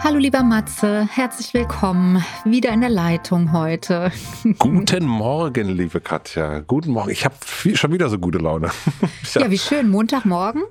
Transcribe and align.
Hallo 0.00 0.18
lieber 0.18 0.44
Matze, 0.44 1.08
herzlich 1.10 1.52
willkommen 1.54 2.24
wieder 2.44 2.70
in 2.70 2.80
der 2.80 2.88
Leitung 2.88 3.52
heute. 3.52 4.12
Guten 4.58 5.06
Morgen, 5.06 5.68
liebe 5.68 6.00
Katja. 6.00 6.60
Guten 6.60 6.92
Morgen. 6.92 7.10
Ich 7.10 7.24
habe 7.24 7.34
schon 7.74 7.92
wieder 7.92 8.08
so 8.08 8.18
gute 8.18 8.38
Laune. 8.38 8.70
ja, 9.34 9.50
wie 9.50 9.58
schön. 9.58 9.88
Montagmorgen. 9.88 10.62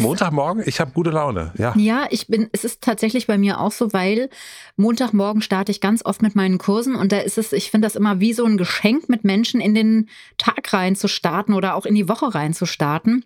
Montagmorgen, 0.00 0.62
ich 0.66 0.80
habe 0.80 0.92
gute 0.92 1.10
Laune, 1.10 1.52
ja. 1.58 1.74
Ja, 1.76 2.06
ich 2.10 2.28
bin, 2.28 2.48
es 2.52 2.64
ist 2.64 2.80
tatsächlich 2.80 3.26
bei 3.26 3.36
mir 3.36 3.60
auch 3.60 3.72
so, 3.72 3.92
weil 3.92 4.30
Montagmorgen 4.76 5.42
starte 5.42 5.70
ich 5.70 5.82
ganz 5.82 6.04
oft 6.04 6.22
mit 6.22 6.34
meinen 6.34 6.56
Kursen 6.56 6.96
und 6.96 7.12
da 7.12 7.18
ist 7.18 7.36
es, 7.36 7.52
ich 7.52 7.70
finde 7.70 7.86
das 7.86 7.94
immer 7.94 8.20
wie 8.20 8.32
so 8.32 8.46
ein 8.46 8.56
Geschenk, 8.56 9.08
mit 9.10 9.22
Menschen 9.22 9.60
in 9.60 9.74
den 9.74 10.08
Tag 10.38 10.72
rein 10.72 10.96
zu 10.96 11.08
starten 11.08 11.52
oder 11.52 11.74
auch 11.74 11.84
in 11.84 11.94
die 11.94 12.08
Woche 12.08 12.34
rein 12.34 12.54
zu 12.54 12.64
starten. 12.64 13.24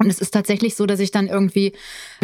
Und 0.00 0.08
es 0.08 0.18
ist 0.18 0.30
tatsächlich 0.30 0.76
so, 0.76 0.86
dass 0.86 0.98
ich 0.98 1.10
dann 1.10 1.28
irgendwie 1.28 1.74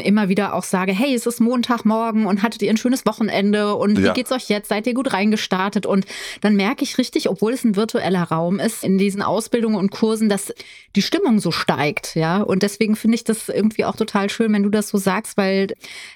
immer 0.02 0.30
wieder 0.30 0.54
auch 0.54 0.64
sage, 0.64 0.92
hey, 0.92 1.14
es 1.14 1.26
ist 1.26 1.40
Montagmorgen 1.40 2.24
und 2.24 2.42
hattet 2.42 2.62
ihr 2.62 2.70
ein 2.70 2.78
schönes 2.78 3.04
Wochenende 3.04 3.74
und 3.74 3.98
ja. 3.98 4.08
wie 4.08 4.14
geht's 4.14 4.32
euch 4.32 4.48
jetzt? 4.48 4.70
Seid 4.70 4.86
ihr 4.86 4.94
gut 4.94 5.12
reingestartet? 5.12 5.84
Und 5.84 6.06
dann 6.40 6.56
merke 6.56 6.84
ich 6.84 6.96
richtig, 6.96 7.28
obwohl 7.28 7.52
es 7.52 7.64
ein 7.64 7.76
virtueller 7.76 8.22
Raum 8.22 8.60
ist, 8.60 8.82
in 8.82 8.96
diesen 8.96 9.20
Ausbildungen 9.20 9.76
und 9.76 9.90
Kursen, 9.90 10.30
dass 10.30 10.54
die 10.96 11.02
Stimmung 11.02 11.38
so 11.38 11.50
steigt, 11.50 12.14
ja. 12.14 12.40
Und 12.40 12.62
deswegen 12.62 12.96
finde 12.96 13.16
ich 13.16 13.24
das 13.24 13.50
irgendwie 13.50 13.84
auch 13.84 13.96
total 13.96 14.30
schön, 14.30 14.54
wenn 14.54 14.62
du 14.62 14.70
das 14.70 14.88
so 14.88 14.96
sagst, 14.96 15.36
weil 15.36 15.66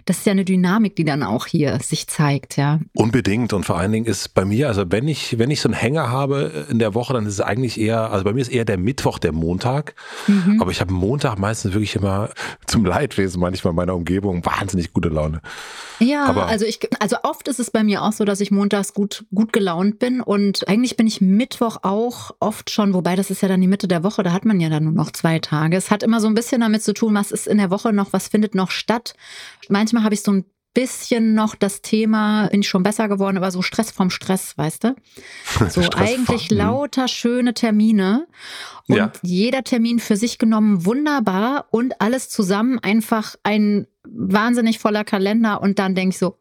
das 0.07 0.21
ist 0.21 0.27
ja 0.27 0.33
eine 0.33 0.47
Dynamik, 0.47 0.97
die 0.97 1.05
dann 1.05 1.23
auch 1.23 1.47
hier 1.47 1.79
sich 1.81 2.07
zeigt, 2.07 2.57
ja. 2.57 2.81
Unbedingt. 2.95 3.53
Und 3.53 3.67
vor 3.67 3.77
allen 3.77 3.93
Dingen 3.93 4.07
ist 4.07 4.33
bei 4.33 4.47
mir, 4.47 4.69
also 4.69 4.85
wenn 4.89 5.09
ich, 5.09 5.39
wenn 5.39 5.51
ich 5.51 5.61
so 5.61 5.69
einen 5.69 5.75
Hänger 5.75 6.09
habe 6.11 6.67
in 6.71 6.79
der 6.79 6.95
Woche, 6.95 7.13
dann 7.13 7.27
ist 7.27 7.35
es 7.35 7.41
eigentlich 7.43 7.79
eher, 7.79 8.11
also 8.11 8.25
bei 8.25 8.33
mir 8.33 8.41
ist 8.41 8.51
eher 8.51 8.65
der 8.65 8.79
Mittwoch 8.79 9.19
der 9.19 9.33
Montag. 9.33 9.95
Mhm. 10.27 10.57
Aber 10.59 10.71
ich 10.71 10.81
habe 10.81 10.95
Montag 10.95 11.39
meistens 11.39 11.50
meistens 11.51 11.75
wirklich 11.75 11.97
immer 11.97 12.31
zum 12.67 12.85
Leidwesen 12.85 13.41
manchmal 13.41 13.73
meiner 13.73 13.97
Umgebung 13.97 14.47
wahnsinnig 14.47 14.93
gute 14.93 15.09
Laune. 15.09 15.41
Ja, 15.99 16.27
Aber 16.27 16.47
also 16.47 16.65
ich, 16.65 16.79
also 17.01 17.17
oft 17.25 17.49
ist 17.49 17.59
es 17.59 17.73
bei 17.73 17.83
mir 17.83 18.03
auch 18.03 18.13
so, 18.13 18.25
dass 18.25 18.41
ich 18.41 18.53
montags 18.53 18.95
gut, 18.95 19.25
gut 19.35 19.53
gelaunt 19.53 19.99
bin 19.99 20.21
und 20.21 20.69
eigentlich 20.69 20.97
bin 20.97 21.09
ich 21.09 21.21
Mittwoch 21.21 21.79
auch 21.83 22.31
oft 22.39 22.71
schon, 22.71 22.95
wobei 22.95 23.17
das 23.17 23.31
ist 23.31 23.43
ja 23.43 23.49
dann 23.49 23.61
die 23.61 23.67
Mitte 23.67 23.89
der 23.89 24.05
Woche, 24.05 24.23
da 24.23 24.33
hat 24.33 24.45
man 24.45 24.61
ja 24.61 24.69
dann 24.69 24.85
nur 24.85 24.93
noch 24.93 25.11
zwei 25.11 25.41
Tage. 25.41 25.77
Es 25.77 25.91
hat 25.91 26.05
immer 26.05 26.21
so 26.21 26.29
ein 26.29 26.35
bisschen 26.35 26.61
damit 26.61 26.85
zu 26.85 26.95
tun, 26.95 27.15
was 27.15 27.33
ist 27.33 27.49
in 27.49 27.59
der 27.59 27.71
Woche 27.71 27.93
noch, 27.93 28.13
was 28.13 28.29
findet 28.29 28.55
noch 28.55 28.71
statt. 28.71 29.15
Manchmal 29.69 30.05
habe 30.05 30.15
ich 30.15 30.23
so 30.23 30.31
ein 30.31 30.45
bisschen 30.75 31.35
noch 31.35 31.55
das 31.55 31.83
Thema, 31.83 32.47
bin 32.49 32.61
ich 32.61 32.69
schon 32.69 32.83
besser 32.83 33.09
geworden, 33.09 33.37
aber 33.37 33.51
so 33.51 33.63
Stress 33.63 33.91
vom 33.91 34.11
Stress, 34.11 34.57
weißt 34.57 34.85
du? 34.85 34.97
So 35.69 35.83
eigentlich 35.97 36.51
lauter 36.51 37.09
schöne 37.09 37.55
Termine 37.55 38.27
und 38.89 38.97
ja. 38.97 39.13
jeder 39.23 39.65
Termin 39.65 39.99
für 39.99 40.17
sich 40.17 40.39
genommen 40.39 40.85
wunderbar 40.85 41.67
und 41.71 42.01
alles 42.01 42.29
zusammen 42.29 42.79
einfach 42.79 43.35
ein 43.43 43.87
wahnsinnig 44.05 44.79
voller 44.79 45.05
Kalender 45.05 45.61
und 45.61 45.79
dann 45.79 45.95
denke 45.95 46.15
ich 46.15 46.19
so, 46.19 46.37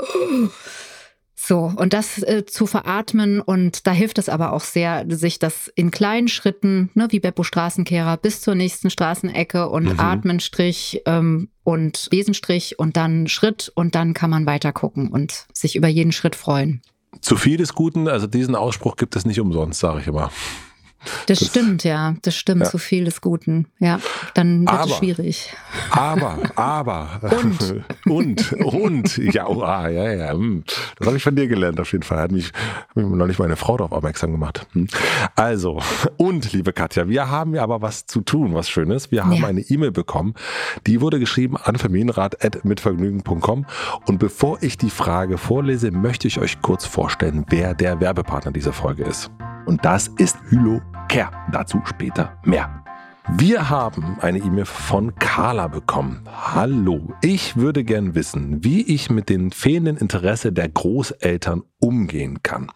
so, 1.41 1.71
und 1.73 1.93
das 1.93 2.21
äh, 2.21 2.45
zu 2.45 2.67
veratmen 2.67 3.39
und 3.39 3.87
da 3.87 3.91
hilft 3.91 4.17
es 4.17 4.27
aber 4.27 4.51
auch 4.51 4.59
sehr, 4.59 5.05
sich 5.07 5.39
das 5.39 5.71
in 5.73 5.89
kleinen 5.89 6.27
Schritten, 6.27 6.89
ne, 6.95 7.07
wie 7.11 7.21
Beppo 7.21 7.43
Straßenkehrer, 7.43 8.17
bis 8.17 8.41
zur 8.41 8.55
nächsten 8.55 8.89
Straßenecke 8.89 9.69
und 9.69 9.85
mhm. 9.85 9.99
Atmenstrich 10.01 11.01
ähm, 11.05 11.47
und 11.63 12.09
Besenstrich 12.11 12.77
und 12.77 12.97
dann 12.97 13.29
Schritt 13.29 13.71
und 13.73 13.95
dann 13.95 14.13
kann 14.13 14.29
man 14.29 14.45
weiter 14.45 14.73
gucken 14.73 15.07
und 15.07 15.47
sich 15.53 15.77
über 15.77 15.87
jeden 15.87 16.11
Schritt 16.11 16.35
freuen. 16.35 16.81
Zu 17.21 17.37
viel 17.37 17.55
des 17.55 17.73
Guten, 17.73 18.09
also 18.09 18.27
diesen 18.27 18.55
Ausspruch 18.55 18.97
gibt 18.97 19.15
es 19.15 19.25
nicht 19.25 19.39
umsonst, 19.39 19.79
sage 19.79 20.01
ich 20.01 20.07
immer. 20.07 20.31
Das, 21.27 21.39
das, 21.39 21.47
stimmt, 21.47 21.83
ja. 21.83 22.15
Das 22.21 22.35
stimmt, 22.35 22.61
ja. 22.61 22.69
so 22.69 22.77
viel 22.77 23.05
des 23.05 23.21
Guten. 23.21 23.67
Ja, 23.79 23.99
dann 24.33 24.61
wird 24.61 24.69
aber, 24.69 24.91
es 24.91 24.97
schwierig. 24.97 25.53
Aber, 25.91 26.37
aber. 26.55 27.19
Und. 27.43 27.83
und, 28.05 28.53
und. 28.53 29.17
Ja, 29.17 29.47
oh, 29.47 29.61
ja, 29.61 30.11
ja. 30.11 30.31
Hm. 30.31 30.63
Das 30.97 31.07
habe 31.07 31.17
ich 31.17 31.23
von 31.23 31.35
dir 31.35 31.47
gelernt, 31.47 31.79
auf 31.79 31.91
jeden 31.91 32.03
Fall. 32.03 32.19
Hat 32.19 32.31
mich, 32.31 32.51
hat 32.89 32.95
mich 32.95 33.05
noch 33.05 33.27
nicht 33.27 33.39
meine 33.39 33.55
Frau 33.55 33.77
darauf 33.77 33.91
aufmerksam 33.91 34.31
gemacht. 34.31 34.67
Hm. 34.73 34.87
Also, 35.35 35.79
und, 36.17 36.51
liebe 36.51 36.73
Katja, 36.73 37.07
wir 37.07 37.29
haben 37.29 37.55
ja 37.55 37.63
aber 37.63 37.81
was 37.81 38.05
zu 38.05 38.21
tun, 38.21 38.53
was 38.53 38.69
Schönes. 38.69 39.11
Wir 39.11 39.25
haben 39.25 39.33
ja. 39.33 39.47
eine 39.47 39.61
E-Mail 39.61 39.91
bekommen. 39.91 40.33
Die 40.85 41.01
wurde 41.01 41.19
geschrieben 41.19 41.57
an 41.57 41.77
familienrat.mitvergnügen.com. 41.77 43.65
Und 44.05 44.19
bevor 44.19 44.61
ich 44.61 44.77
die 44.77 44.89
Frage 44.89 45.37
vorlese, 45.37 45.91
möchte 45.91 46.27
ich 46.27 46.39
euch 46.39 46.61
kurz 46.61 46.85
vorstellen, 46.85 47.45
wer 47.49 47.73
der 47.73 47.99
Werbepartner 47.99 48.51
dieser 48.51 48.73
Folge 48.73 49.03
ist. 49.03 49.31
Und 49.65 49.85
das 49.85 50.07
ist 50.17 50.37
Hylo 50.49 50.81
Care. 51.09 51.31
Dazu 51.51 51.81
später 51.85 52.37
mehr. 52.45 52.83
Wir 53.37 53.69
haben 53.69 54.17
eine 54.21 54.39
E-Mail 54.39 54.65
von 54.65 55.15
Carla 55.15 55.67
bekommen. 55.67 56.23
Hallo, 56.27 57.13
ich 57.21 57.57
würde 57.57 57.83
gern 57.83 58.15
wissen, 58.15 58.63
wie 58.63 58.81
ich 58.81 59.09
mit 59.09 59.29
dem 59.29 59.51
fehlenden 59.51 59.97
Interesse 59.97 60.51
der 60.51 60.69
Großeltern 60.69 61.63
umgehen 61.79 62.41
kann. 62.41 62.71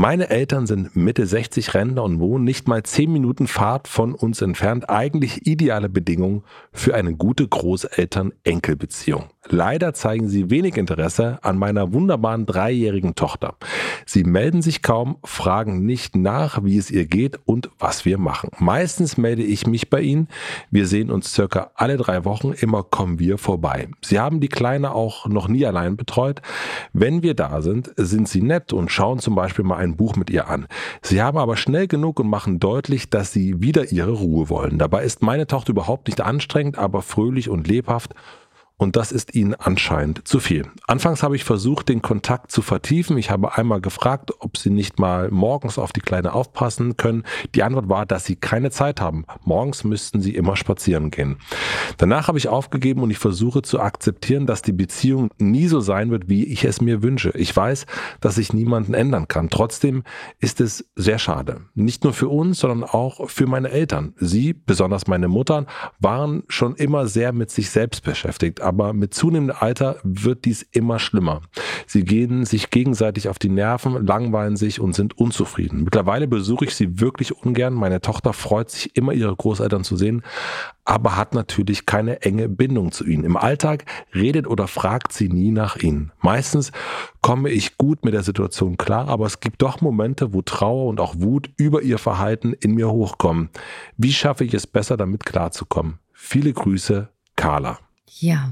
Meine 0.00 0.30
Eltern 0.30 0.66
sind 0.66 0.96
Mitte 0.96 1.26
60 1.26 1.74
Rentner 1.74 2.04
und 2.04 2.20
wohnen 2.20 2.42
nicht 2.42 2.66
mal 2.66 2.82
10 2.82 3.12
Minuten 3.12 3.46
Fahrt 3.46 3.86
von 3.86 4.14
uns 4.14 4.40
entfernt. 4.40 4.88
Eigentlich 4.88 5.46
ideale 5.46 5.90
Bedingungen 5.90 6.42
für 6.72 6.94
eine 6.94 7.14
gute 7.14 7.46
Großeltern-Enkel-Beziehung. 7.46 9.28
Leider 9.48 9.94
zeigen 9.94 10.28
sie 10.28 10.50
wenig 10.50 10.76
Interesse 10.76 11.38
an 11.42 11.58
meiner 11.58 11.92
wunderbaren 11.92 12.46
dreijährigen 12.46 13.14
Tochter. 13.14 13.56
Sie 14.06 14.22
melden 14.22 14.62
sich 14.62 14.82
kaum, 14.82 15.16
fragen 15.24 15.84
nicht 15.84 16.14
nach, 16.14 16.62
wie 16.62 16.76
es 16.76 16.90
ihr 16.90 17.06
geht 17.06 17.38
und 17.46 17.70
was 17.78 18.04
wir 18.04 18.18
machen. 18.18 18.50
Meistens 18.58 19.16
melde 19.16 19.42
ich 19.42 19.66
mich 19.66 19.90
bei 19.90 20.02
ihnen. 20.02 20.28
Wir 20.70 20.86
sehen 20.86 21.10
uns 21.10 21.32
circa 21.32 21.70
alle 21.74 21.96
drei 21.96 22.24
Wochen. 22.24 22.52
Immer 22.52 22.82
kommen 22.82 23.18
wir 23.18 23.38
vorbei. 23.38 23.88
Sie 24.02 24.20
haben 24.20 24.40
die 24.40 24.48
Kleine 24.48 24.94
auch 24.94 25.26
noch 25.26 25.48
nie 25.48 25.66
allein 25.66 25.96
betreut. 25.96 26.42
Wenn 26.92 27.22
wir 27.22 27.34
da 27.34 27.62
sind, 27.62 27.92
sind 27.96 28.28
sie 28.28 28.42
nett 28.42 28.72
und 28.72 28.90
schauen 28.90 29.20
zum 29.20 29.34
Beispiel 29.34 29.64
mal 29.64 29.78
ein 29.78 29.89
Buch 29.96 30.16
mit 30.16 30.30
ihr 30.30 30.48
an. 30.48 30.66
Sie 31.02 31.22
haben 31.22 31.38
aber 31.38 31.56
schnell 31.56 31.86
genug 31.86 32.20
und 32.20 32.28
machen 32.28 32.60
deutlich, 32.60 33.10
dass 33.10 33.32
sie 33.32 33.60
wieder 33.60 33.92
ihre 33.92 34.12
Ruhe 34.12 34.48
wollen. 34.48 34.78
Dabei 34.78 35.04
ist 35.04 35.22
meine 35.22 35.46
Tochter 35.46 35.70
überhaupt 35.70 36.08
nicht 36.08 36.20
anstrengend, 36.20 36.78
aber 36.78 37.02
fröhlich 37.02 37.48
und 37.48 37.68
lebhaft 37.68 38.14
und 38.80 38.96
das 38.96 39.12
ist 39.12 39.34
ihnen 39.34 39.54
anscheinend 39.54 40.26
zu 40.26 40.40
viel. 40.40 40.64
Anfangs 40.86 41.22
habe 41.22 41.36
ich 41.36 41.44
versucht, 41.44 41.90
den 41.90 42.00
Kontakt 42.00 42.50
zu 42.50 42.62
vertiefen. 42.62 43.18
Ich 43.18 43.30
habe 43.30 43.58
einmal 43.58 43.82
gefragt, 43.82 44.30
ob 44.38 44.56
sie 44.56 44.70
nicht 44.70 44.98
mal 44.98 45.30
morgens 45.30 45.78
auf 45.78 45.92
die 45.92 46.00
Kleine 46.00 46.32
aufpassen 46.32 46.96
können. 46.96 47.24
Die 47.54 47.62
Antwort 47.62 47.90
war, 47.90 48.06
dass 48.06 48.24
sie 48.24 48.36
keine 48.36 48.70
Zeit 48.70 49.02
haben. 49.02 49.26
Morgens 49.44 49.84
müssten 49.84 50.22
sie 50.22 50.34
immer 50.34 50.56
spazieren 50.56 51.10
gehen. 51.10 51.36
Danach 51.98 52.28
habe 52.28 52.38
ich 52.38 52.48
aufgegeben 52.48 53.02
und 53.02 53.10
ich 53.10 53.18
versuche 53.18 53.60
zu 53.60 53.80
akzeptieren, 53.80 54.46
dass 54.46 54.62
die 54.62 54.72
Beziehung 54.72 55.28
nie 55.36 55.66
so 55.66 55.80
sein 55.80 56.10
wird, 56.10 56.30
wie 56.30 56.46
ich 56.46 56.64
es 56.64 56.80
mir 56.80 57.02
wünsche. 57.02 57.32
Ich 57.34 57.54
weiß, 57.54 57.84
dass 58.22 58.38
ich 58.38 58.54
niemanden 58.54 58.94
ändern 58.94 59.28
kann. 59.28 59.50
Trotzdem 59.50 60.04
ist 60.38 60.58
es 60.58 60.90
sehr 60.96 61.18
schade. 61.18 61.66
Nicht 61.74 62.02
nur 62.02 62.14
für 62.14 62.30
uns, 62.30 62.60
sondern 62.60 62.88
auch 62.88 63.28
für 63.28 63.46
meine 63.46 63.68
Eltern. 63.68 64.14
Sie, 64.16 64.54
besonders 64.54 65.06
meine 65.06 65.28
Mutter, 65.28 65.66
waren 65.98 66.44
schon 66.48 66.76
immer 66.76 67.08
sehr 67.08 67.34
mit 67.34 67.50
sich 67.50 67.68
selbst 67.68 68.04
beschäftigt 68.04 68.62
aber 68.70 68.92
mit 68.92 69.12
zunehmendem 69.14 69.56
Alter 69.58 69.96
wird 70.04 70.44
dies 70.44 70.62
immer 70.62 71.00
schlimmer. 71.00 71.42
Sie 71.88 72.04
gehen 72.04 72.44
sich 72.44 72.70
gegenseitig 72.70 73.28
auf 73.28 73.40
die 73.40 73.48
Nerven, 73.48 74.06
langweilen 74.06 74.56
sich 74.56 74.80
und 74.80 74.94
sind 74.94 75.18
unzufrieden. 75.18 75.82
Mittlerweile 75.82 76.28
besuche 76.28 76.66
ich 76.66 76.76
sie 76.76 77.00
wirklich 77.00 77.36
ungern. 77.36 77.74
Meine 77.74 78.00
Tochter 78.00 78.32
freut 78.32 78.70
sich 78.70 78.94
immer, 78.94 79.12
ihre 79.12 79.34
Großeltern 79.34 79.82
zu 79.82 79.96
sehen, 79.96 80.22
aber 80.84 81.16
hat 81.16 81.34
natürlich 81.34 81.84
keine 81.84 82.22
enge 82.22 82.48
Bindung 82.48 82.92
zu 82.92 83.04
ihnen. 83.04 83.24
Im 83.24 83.36
Alltag 83.36 83.86
redet 84.14 84.46
oder 84.46 84.68
fragt 84.68 85.12
sie 85.12 85.28
nie 85.28 85.50
nach 85.50 85.74
ihnen. 85.74 86.12
Meistens 86.20 86.70
komme 87.22 87.50
ich 87.50 87.76
gut 87.76 88.04
mit 88.04 88.14
der 88.14 88.22
Situation 88.22 88.76
klar, 88.76 89.08
aber 89.08 89.26
es 89.26 89.40
gibt 89.40 89.62
doch 89.62 89.80
Momente, 89.80 90.32
wo 90.32 90.42
Trauer 90.42 90.86
und 90.86 91.00
auch 91.00 91.16
Wut 91.18 91.50
über 91.56 91.82
ihr 91.82 91.98
Verhalten 91.98 92.52
in 92.52 92.76
mir 92.76 92.88
hochkommen. 92.88 93.50
Wie 93.96 94.12
schaffe 94.12 94.44
ich 94.44 94.54
es 94.54 94.68
besser, 94.68 94.96
damit 94.96 95.26
klarzukommen? 95.26 95.98
Viele 96.12 96.52
Grüße, 96.52 97.08
Carla. 97.34 97.80
Ja. 98.18 98.50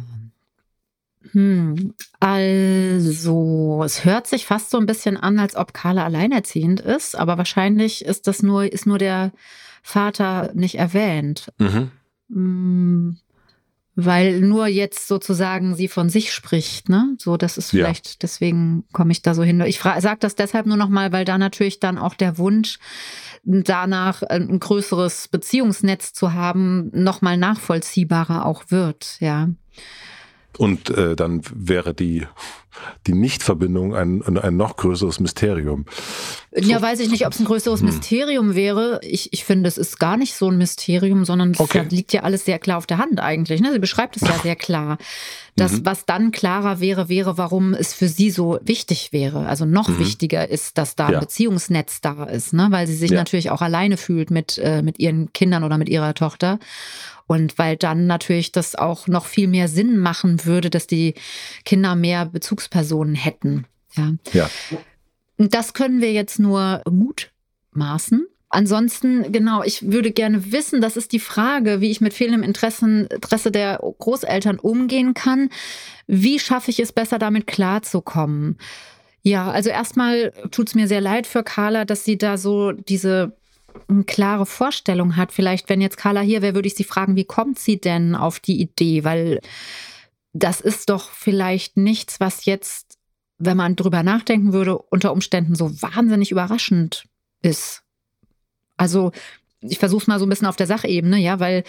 Hm, 1.32 1.94
also, 2.20 3.82
es 3.84 4.05
hört 4.05 4.26
sich 4.26 4.46
fast 4.46 4.70
so 4.70 4.78
ein 4.78 4.87
bisschen 4.87 5.16
an, 5.16 5.38
als 5.38 5.56
ob 5.56 5.75
Carla 5.75 6.05
alleinerziehend 6.05 6.81
ist, 6.81 7.16
aber 7.16 7.37
wahrscheinlich 7.38 8.05
ist 8.05 8.26
das 8.26 8.43
nur, 8.43 8.72
ist 8.72 8.87
nur 8.87 8.99
der 8.99 9.32
Vater 9.82 10.52
nicht 10.55 10.76
erwähnt. 10.76 11.52
Mhm. 11.58 11.90
Hm, 12.31 13.19
weil 14.00 14.41
nur 14.41 14.69
jetzt 14.69 15.09
sozusagen 15.09 15.75
sie 15.75 15.89
von 15.89 16.09
sich 16.09 16.33
spricht, 16.33 16.89
ne? 16.89 17.17
So, 17.19 17.37
das 17.37 17.59
ist 17.59 17.71
vielleicht, 17.71 18.06
ja. 18.06 18.12
deswegen 18.23 18.85
komme 18.93 19.11
ich 19.11 19.23
da 19.23 19.35
so 19.35 19.43
hin. 19.43 19.61
Ich 19.62 19.81
sage 19.81 20.19
das 20.21 20.37
deshalb 20.37 20.67
nur 20.67 20.77
nochmal, 20.77 21.11
weil 21.11 21.25
da 21.25 21.37
natürlich 21.37 21.81
dann 21.81 21.99
auch 21.99 22.15
der 22.15 22.39
Wunsch 22.39 22.79
danach 23.43 24.23
ein 24.23 24.61
größeres 24.61 25.27
Beziehungsnetz 25.27 26.12
zu 26.12 26.33
haben, 26.33 26.93
nochmal 26.93 27.37
nachvollziehbarer 27.39 28.47
auch 28.47 28.67
wird, 28.69 29.17
ja. 29.19 29.49
Und 30.56 30.91
äh, 30.91 31.15
dann 31.15 31.43
wäre 31.55 31.95
die, 31.95 32.27
die 33.06 33.12
Nichtverbindung 33.12 33.95
ein, 33.95 34.23
ein 34.39 34.56
noch 34.56 34.77
größeres 34.77 35.21
Mysterium. 35.21 35.85
Ja, 36.53 36.81
weiß 36.83 37.00
ich 37.00 37.11
nicht, 37.11 37.27
ob 37.27 37.33
es 37.33 37.39
ein 37.39 37.45
größeres 37.45 37.81
hm. 37.81 37.87
Mysterium 37.87 38.55
wäre. 38.55 38.99
Ich, 39.03 39.33
ich 39.33 39.45
finde, 39.45 39.69
es 39.69 39.79
ist 39.79 40.00
gar 40.00 40.17
nicht 40.17 40.35
so 40.35 40.50
ein 40.50 40.59
Mysterium, 40.59 41.25
sondern 41.25 41.53
es 41.53 41.61
okay. 41.61 41.87
liegt 41.91 42.12
ja 42.12 42.23
alles 42.23 42.45
sehr 42.45 42.59
klar 42.59 42.79
auf 42.79 42.87
der 42.87 42.99
Hand 42.99 43.21
eigentlich. 43.21 43.61
Ne? 43.61 43.73
Sie 43.73 43.79
beschreibt 43.79 44.17
es 44.17 44.23
ja 44.23 44.33
sehr 44.43 44.56
klar. 44.56 44.99
Das, 45.55 45.73
mhm. 45.73 45.87
was 45.87 46.06
dann 46.06 46.33
klarer 46.33 46.81
wäre, 46.81 47.09
wäre, 47.09 47.39
warum 47.39 47.75
es 47.75 47.93
für 47.93 48.09
sie 48.09 48.31
so 48.31 48.59
wichtig 48.62 49.12
wäre. 49.12 49.47
Also 49.47 49.65
noch 49.65 49.89
mhm. 49.89 49.99
wichtiger 49.99 50.49
ist, 50.49 50.79
dass 50.79 50.97
da 50.97 51.06
ein 51.06 51.12
ja. 51.15 51.21
Beziehungsnetz 51.21 52.00
da 52.00 52.25
ist, 52.25 52.53
ne? 52.53 52.69
weil 52.71 52.87
sie 52.87 52.97
sich 52.97 53.11
ja. 53.11 53.19
natürlich 53.19 53.50
auch 53.50 53.61
alleine 53.61 53.97
fühlt 53.97 54.31
mit, 54.31 54.59
äh, 54.59 54.83
mit 54.83 54.99
ihren 54.99 55.33
Kindern 55.33 55.62
oder 55.62 55.79
mit 55.79 55.89
ihrer 55.89 56.15
Tochter. 56.15 56.59
Und 57.28 57.58
weil 57.58 57.76
dann 57.76 58.06
natürlich 58.06 58.52
das 58.52 58.75
auch 58.75 59.06
noch 59.06 59.26
viel 59.26 59.46
mehr 59.46 59.69
Sinn 59.69 59.98
machen 59.98 60.44
würde, 60.46 60.70
dass 60.70 60.86
die 60.86 61.14
Kinder 61.64 61.94
mehr 61.94 62.25
Bezugspersonen 62.26 63.14
hätten. 63.14 63.66
Ja. 63.94 64.14
ja. 64.32 64.50
Das 65.36 65.75
können 65.75 66.00
wir 66.00 66.12
jetzt 66.12 66.40
nur 66.40 66.82
mutmaßen. 66.90 68.26
Ansonsten, 68.48 69.30
genau, 69.30 69.62
ich 69.62 69.92
würde 69.92 70.10
gerne 70.10 70.52
wissen, 70.52 70.80
das 70.80 70.96
ist 70.96 71.12
die 71.12 71.19
Frage, 71.19 71.82
wie 71.82 71.90
ich 71.90 72.00
mit 72.00 72.14
fehlendem 72.14 72.42
Interesse, 72.42 73.06
Interesse 73.10 73.50
der 73.50 73.78
Großeltern 73.98 74.58
umgehen 74.58 75.12
kann. 75.12 75.50
Wie 76.06 76.38
schaffe 76.38 76.70
ich 76.70 76.80
es 76.80 76.92
besser, 76.92 77.19
damit 77.19 77.46
klarzukommen? 77.46 78.56
Ja, 79.20 79.50
also 79.50 79.69
erstmal 79.69 80.32
tut 80.50 80.69
es 80.69 80.75
mir 80.75 80.88
sehr 80.88 81.02
leid 81.02 81.26
für 81.26 81.42
Carla, 81.42 81.84
dass 81.84 82.04
sie 82.04 82.16
da 82.16 82.38
so 82.38 82.72
diese 82.72 83.36
eine 83.88 84.04
klare 84.04 84.46
Vorstellung 84.46 85.16
hat. 85.16 85.32
Vielleicht, 85.32 85.69
wenn 85.69 85.80
jetzt 85.80 85.96
Carla 85.96 86.20
hier 86.20 86.42
wäre, 86.42 86.54
würde 86.54 86.69
ich 86.69 86.75
sie 86.75 86.84
fragen, 86.84 87.16
wie 87.16 87.25
kommt 87.25 87.58
sie 87.58 87.80
denn 87.80 88.14
auf 88.14 88.40
die 88.40 88.60
Idee? 88.60 89.04
Weil 89.04 89.40
das 90.32 90.60
ist 90.60 90.90
doch 90.90 91.10
vielleicht 91.10 91.76
nichts, 91.76 92.20
was 92.20 92.44
jetzt, 92.44 92.98
wenn 93.38 93.56
man 93.56 93.76
drüber 93.76 94.02
nachdenken 94.02 94.52
würde, 94.52 94.78
unter 94.78 95.12
Umständen 95.12 95.54
so 95.54 95.70
wahnsinnig 95.82 96.30
überraschend 96.30 97.04
ist. 97.42 97.82
Also 98.76 99.12
ich 99.60 99.78
versuche 99.78 100.02
es 100.02 100.06
mal 100.06 100.19
so 100.19 100.26
ein 100.26 100.28
bisschen 100.28 100.46
auf 100.46 100.56
der 100.56 100.66
Sachebene, 100.66 101.19
ja, 101.19 101.40
weil 101.40 101.64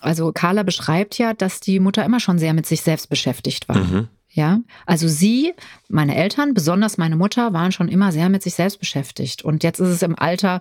also 0.00 0.32
Carla 0.32 0.62
beschreibt 0.62 1.18
ja, 1.18 1.34
dass 1.34 1.60
die 1.60 1.80
Mutter 1.80 2.04
immer 2.04 2.20
schon 2.20 2.38
sehr 2.38 2.54
mit 2.54 2.66
sich 2.66 2.80
selbst 2.80 3.08
beschäftigt 3.08 3.68
war. 3.68 3.76
Mhm. 3.76 4.08
Ja, 4.36 4.60
also 4.84 5.08
sie, 5.08 5.54
meine 5.88 6.14
Eltern, 6.14 6.52
besonders 6.52 6.98
meine 6.98 7.16
Mutter, 7.16 7.54
waren 7.54 7.72
schon 7.72 7.88
immer 7.88 8.12
sehr 8.12 8.28
mit 8.28 8.42
sich 8.42 8.54
selbst 8.54 8.78
beschäftigt. 8.78 9.42
Und 9.42 9.64
jetzt 9.64 9.80
ist 9.80 9.88
es 9.88 10.02
im 10.02 10.18
Alter 10.18 10.60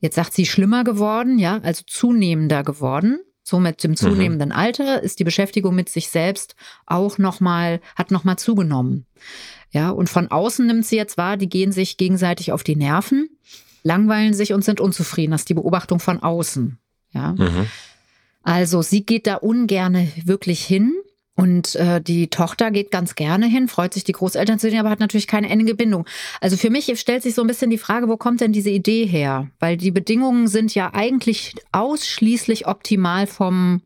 Jetzt 0.00 0.14
sagt 0.14 0.32
sie 0.32 0.46
schlimmer 0.46 0.84
geworden, 0.84 1.38
ja, 1.38 1.58
also 1.62 1.82
zunehmender 1.86 2.62
geworden. 2.62 3.20
So 3.42 3.58
mit 3.58 3.82
dem 3.82 3.92
mhm. 3.92 3.96
zunehmenden 3.96 4.50
mhm. 4.50 4.54
Alter 4.54 5.02
ist 5.02 5.18
die 5.20 5.24
Beschäftigung 5.24 5.74
mit 5.74 5.88
sich 5.88 6.08
selbst 6.08 6.54
auch 6.86 7.16
nochmal, 7.18 7.80
hat 7.96 8.10
nochmal 8.10 8.36
zugenommen. 8.36 9.06
Ja, 9.70 9.90
und 9.90 10.10
von 10.10 10.28
außen 10.28 10.66
nimmt 10.66 10.86
sie 10.86 10.96
jetzt 10.96 11.16
wahr, 11.16 11.36
die 11.36 11.48
gehen 11.48 11.72
sich 11.72 11.96
gegenseitig 11.96 12.52
auf 12.52 12.62
die 12.62 12.76
Nerven, 12.76 13.28
langweilen 13.82 14.34
sich 14.34 14.52
und 14.52 14.64
sind 14.64 14.80
unzufrieden. 14.80 15.32
Das 15.32 15.42
ist 15.42 15.48
die 15.48 15.54
Beobachtung 15.54 15.98
von 15.98 16.22
außen. 16.22 16.78
Ja. 17.12 17.32
Mhm. 17.32 17.66
Also 18.42 18.82
sie 18.82 19.04
geht 19.04 19.26
da 19.26 19.36
ungerne 19.36 20.12
wirklich 20.24 20.64
hin. 20.64 20.92
Und 21.38 21.76
äh, 21.76 22.00
die 22.00 22.30
Tochter 22.30 22.72
geht 22.72 22.90
ganz 22.90 23.14
gerne 23.14 23.46
hin, 23.46 23.68
freut 23.68 23.94
sich, 23.94 24.02
die 24.02 24.10
Großeltern 24.10 24.58
zu 24.58 24.68
sehen, 24.68 24.80
aber 24.80 24.90
hat 24.90 24.98
natürlich 24.98 25.28
keine 25.28 25.48
enge 25.48 25.72
Bindung. 25.72 26.04
Also 26.40 26.56
für 26.56 26.68
mich 26.68 26.92
stellt 26.98 27.22
sich 27.22 27.36
so 27.36 27.42
ein 27.42 27.46
bisschen 27.46 27.70
die 27.70 27.78
Frage, 27.78 28.08
wo 28.08 28.16
kommt 28.16 28.40
denn 28.40 28.50
diese 28.50 28.70
Idee 28.70 29.06
her? 29.06 29.48
Weil 29.60 29.76
die 29.76 29.92
Bedingungen 29.92 30.48
sind 30.48 30.74
ja 30.74 30.92
eigentlich 30.94 31.54
ausschließlich 31.70 32.66
optimal 32.66 33.28
vom, 33.28 33.82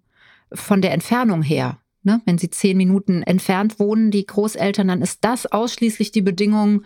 von 0.50 0.80
der 0.80 0.92
Entfernung 0.92 1.42
her. 1.42 1.76
Ne? 2.04 2.22
Wenn 2.24 2.38
sie 2.38 2.48
zehn 2.48 2.78
Minuten 2.78 3.22
entfernt 3.22 3.78
wohnen, 3.78 4.10
die 4.10 4.24
Großeltern, 4.24 4.88
dann 4.88 5.02
ist 5.02 5.18
das 5.20 5.44
ausschließlich 5.44 6.10
die 6.10 6.22
Bedingung, 6.22 6.84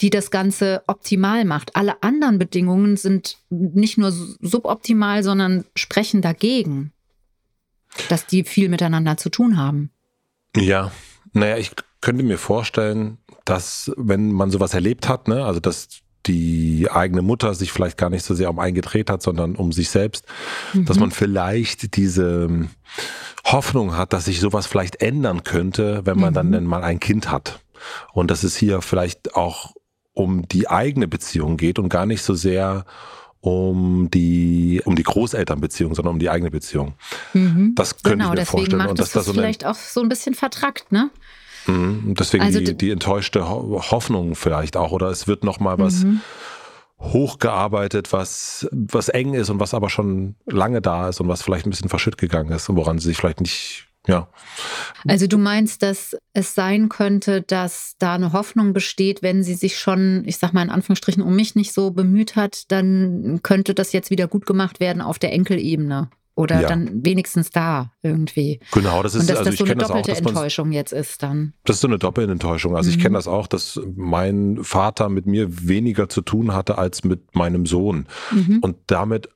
die 0.00 0.10
das 0.10 0.32
Ganze 0.32 0.82
optimal 0.88 1.44
macht. 1.44 1.76
Alle 1.76 2.02
anderen 2.02 2.40
Bedingungen 2.40 2.96
sind 2.96 3.38
nicht 3.50 3.98
nur 3.98 4.10
suboptimal, 4.10 5.22
sondern 5.22 5.64
sprechen 5.76 6.22
dagegen, 6.22 6.90
dass 8.08 8.26
die 8.26 8.42
viel 8.42 8.68
miteinander 8.68 9.16
zu 9.16 9.28
tun 9.28 9.56
haben. 9.56 9.92
Ja, 10.56 10.90
naja, 11.32 11.56
ich 11.56 11.72
könnte 12.00 12.22
mir 12.22 12.38
vorstellen, 12.38 13.18
dass 13.44 13.92
wenn 13.96 14.32
man 14.32 14.50
sowas 14.50 14.74
erlebt 14.74 15.08
hat, 15.08 15.28
ne, 15.28 15.44
also 15.44 15.60
dass 15.60 15.88
die 16.26 16.88
eigene 16.90 17.22
Mutter 17.22 17.54
sich 17.54 17.72
vielleicht 17.72 17.96
gar 17.96 18.10
nicht 18.10 18.24
so 18.24 18.34
sehr 18.34 18.50
um 18.50 18.58
eingedreht 18.58 19.10
hat, 19.10 19.22
sondern 19.22 19.56
um 19.56 19.72
sich 19.72 19.88
selbst, 19.88 20.26
mhm. 20.74 20.84
dass 20.84 20.98
man 20.98 21.10
vielleicht 21.10 21.96
diese 21.96 22.68
Hoffnung 23.44 23.96
hat, 23.96 24.12
dass 24.12 24.26
sich 24.26 24.40
sowas 24.40 24.66
vielleicht 24.66 25.00
ändern 25.00 25.44
könnte, 25.44 26.02
wenn 26.04 26.18
man 26.18 26.30
mhm. 26.30 26.52
dann 26.52 26.64
mal 26.64 26.82
ein 26.82 27.00
Kind 27.00 27.30
hat. 27.30 27.60
Und 28.12 28.30
dass 28.30 28.42
es 28.42 28.56
hier 28.56 28.82
vielleicht 28.82 29.34
auch 29.34 29.72
um 30.12 30.46
die 30.48 30.68
eigene 30.68 31.08
Beziehung 31.08 31.56
geht 31.56 31.78
und 31.78 31.88
gar 31.88 32.04
nicht 32.04 32.22
so 32.22 32.34
sehr 32.34 32.84
um 33.40 34.10
die, 34.10 34.82
um 34.84 34.96
die 34.96 35.02
Großelternbeziehung, 35.02 35.94
sondern 35.94 36.14
um 36.14 36.18
die 36.18 36.30
eigene 36.30 36.50
Beziehung. 36.50 36.94
Mhm. 37.34 37.74
Das 37.76 38.02
könnte 38.02 38.18
genau, 38.18 38.32
ich 38.32 38.40
mir 38.40 38.46
vorstellen. 38.46 38.78
Macht 38.78 38.90
und 38.90 38.98
dass 38.98 39.12
das, 39.12 39.24
das 39.24 39.26
so 39.26 39.32
vielleicht 39.32 39.64
auch 39.64 39.74
so 39.74 40.00
ein 40.00 40.08
bisschen 40.08 40.34
vertrackt, 40.34 40.90
ne? 40.90 41.10
Mhm. 41.66 42.14
Deswegen 42.18 42.44
also, 42.44 42.60
die, 42.60 42.76
die, 42.76 42.90
enttäuschte 42.90 43.48
Hoffnung 43.48 44.34
vielleicht 44.34 44.76
auch. 44.76 44.92
Oder 44.92 45.08
es 45.08 45.28
wird 45.28 45.44
noch 45.44 45.60
mal 45.60 45.78
was 45.78 46.04
mhm. 46.04 46.20
hochgearbeitet, 47.00 48.12
was, 48.12 48.68
was 48.72 49.08
eng 49.08 49.34
ist 49.34 49.50
und 49.50 49.60
was 49.60 49.74
aber 49.74 49.90
schon 49.90 50.34
lange 50.46 50.80
da 50.80 51.08
ist 51.08 51.20
und 51.20 51.28
was 51.28 51.42
vielleicht 51.42 51.66
ein 51.66 51.70
bisschen 51.70 51.90
verschütt 51.90 52.18
gegangen 52.18 52.50
ist 52.50 52.68
und 52.68 52.76
woran 52.76 52.98
sie 52.98 53.08
sich 53.08 53.16
vielleicht 53.18 53.40
nicht 53.40 53.87
ja. 54.08 54.26
Also 55.06 55.26
du 55.26 55.38
meinst, 55.38 55.82
dass 55.82 56.16
es 56.32 56.54
sein 56.54 56.88
könnte, 56.88 57.42
dass 57.42 57.94
da 57.98 58.14
eine 58.14 58.32
Hoffnung 58.32 58.72
besteht, 58.72 59.22
wenn 59.22 59.42
sie 59.42 59.54
sich 59.54 59.78
schon, 59.78 60.24
ich 60.26 60.38
sag 60.38 60.54
mal 60.54 60.62
in 60.62 60.70
Anführungsstrichen, 60.70 61.22
um 61.22 61.36
mich 61.36 61.54
nicht 61.54 61.72
so 61.72 61.90
bemüht 61.90 62.34
hat, 62.34 62.72
dann 62.72 63.40
könnte 63.42 63.74
das 63.74 63.92
jetzt 63.92 64.10
wieder 64.10 64.26
gut 64.26 64.46
gemacht 64.46 64.80
werden 64.80 65.02
auf 65.02 65.18
der 65.18 65.32
Enkelebene. 65.32 66.08
Oder 66.34 66.60
ja. 66.60 66.68
dann 66.68 67.04
wenigstens 67.04 67.50
da 67.50 67.90
irgendwie. 68.00 68.60
Genau, 68.70 69.02
das 69.02 69.16
ist 69.16 69.22
Und 69.22 69.30
dass 69.30 69.38
also 69.38 69.50
das 69.50 69.58
so 69.58 69.64
eine 69.64 69.74
doppelte 69.74 70.12
auch, 70.12 70.16
Enttäuschung 70.18 70.70
jetzt 70.70 70.92
ist 70.92 71.20
dann. 71.24 71.52
Das 71.64 71.76
ist 71.76 71.80
so 71.80 71.88
eine 71.88 71.98
doppelte 71.98 72.30
Enttäuschung. 72.30 72.76
Also 72.76 72.90
mhm. 72.90 72.96
ich 72.96 73.02
kenne 73.02 73.18
das 73.18 73.26
auch, 73.26 73.48
dass 73.48 73.80
mein 73.96 74.62
Vater 74.62 75.08
mit 75.08 75.26
mir 75.26 75.66
weniger 75.66 76.08
zu 76.08 76.20
tun 76.22 76.54
hatte 76.54 76.78
als 76.78 77.02
mit 77.02 77.34
meinem 77.34 77.66
Sohn. 77.66 78.06
Mhm. 78.30 78.60
Und 78.60 78.76
damit 78.86 79.28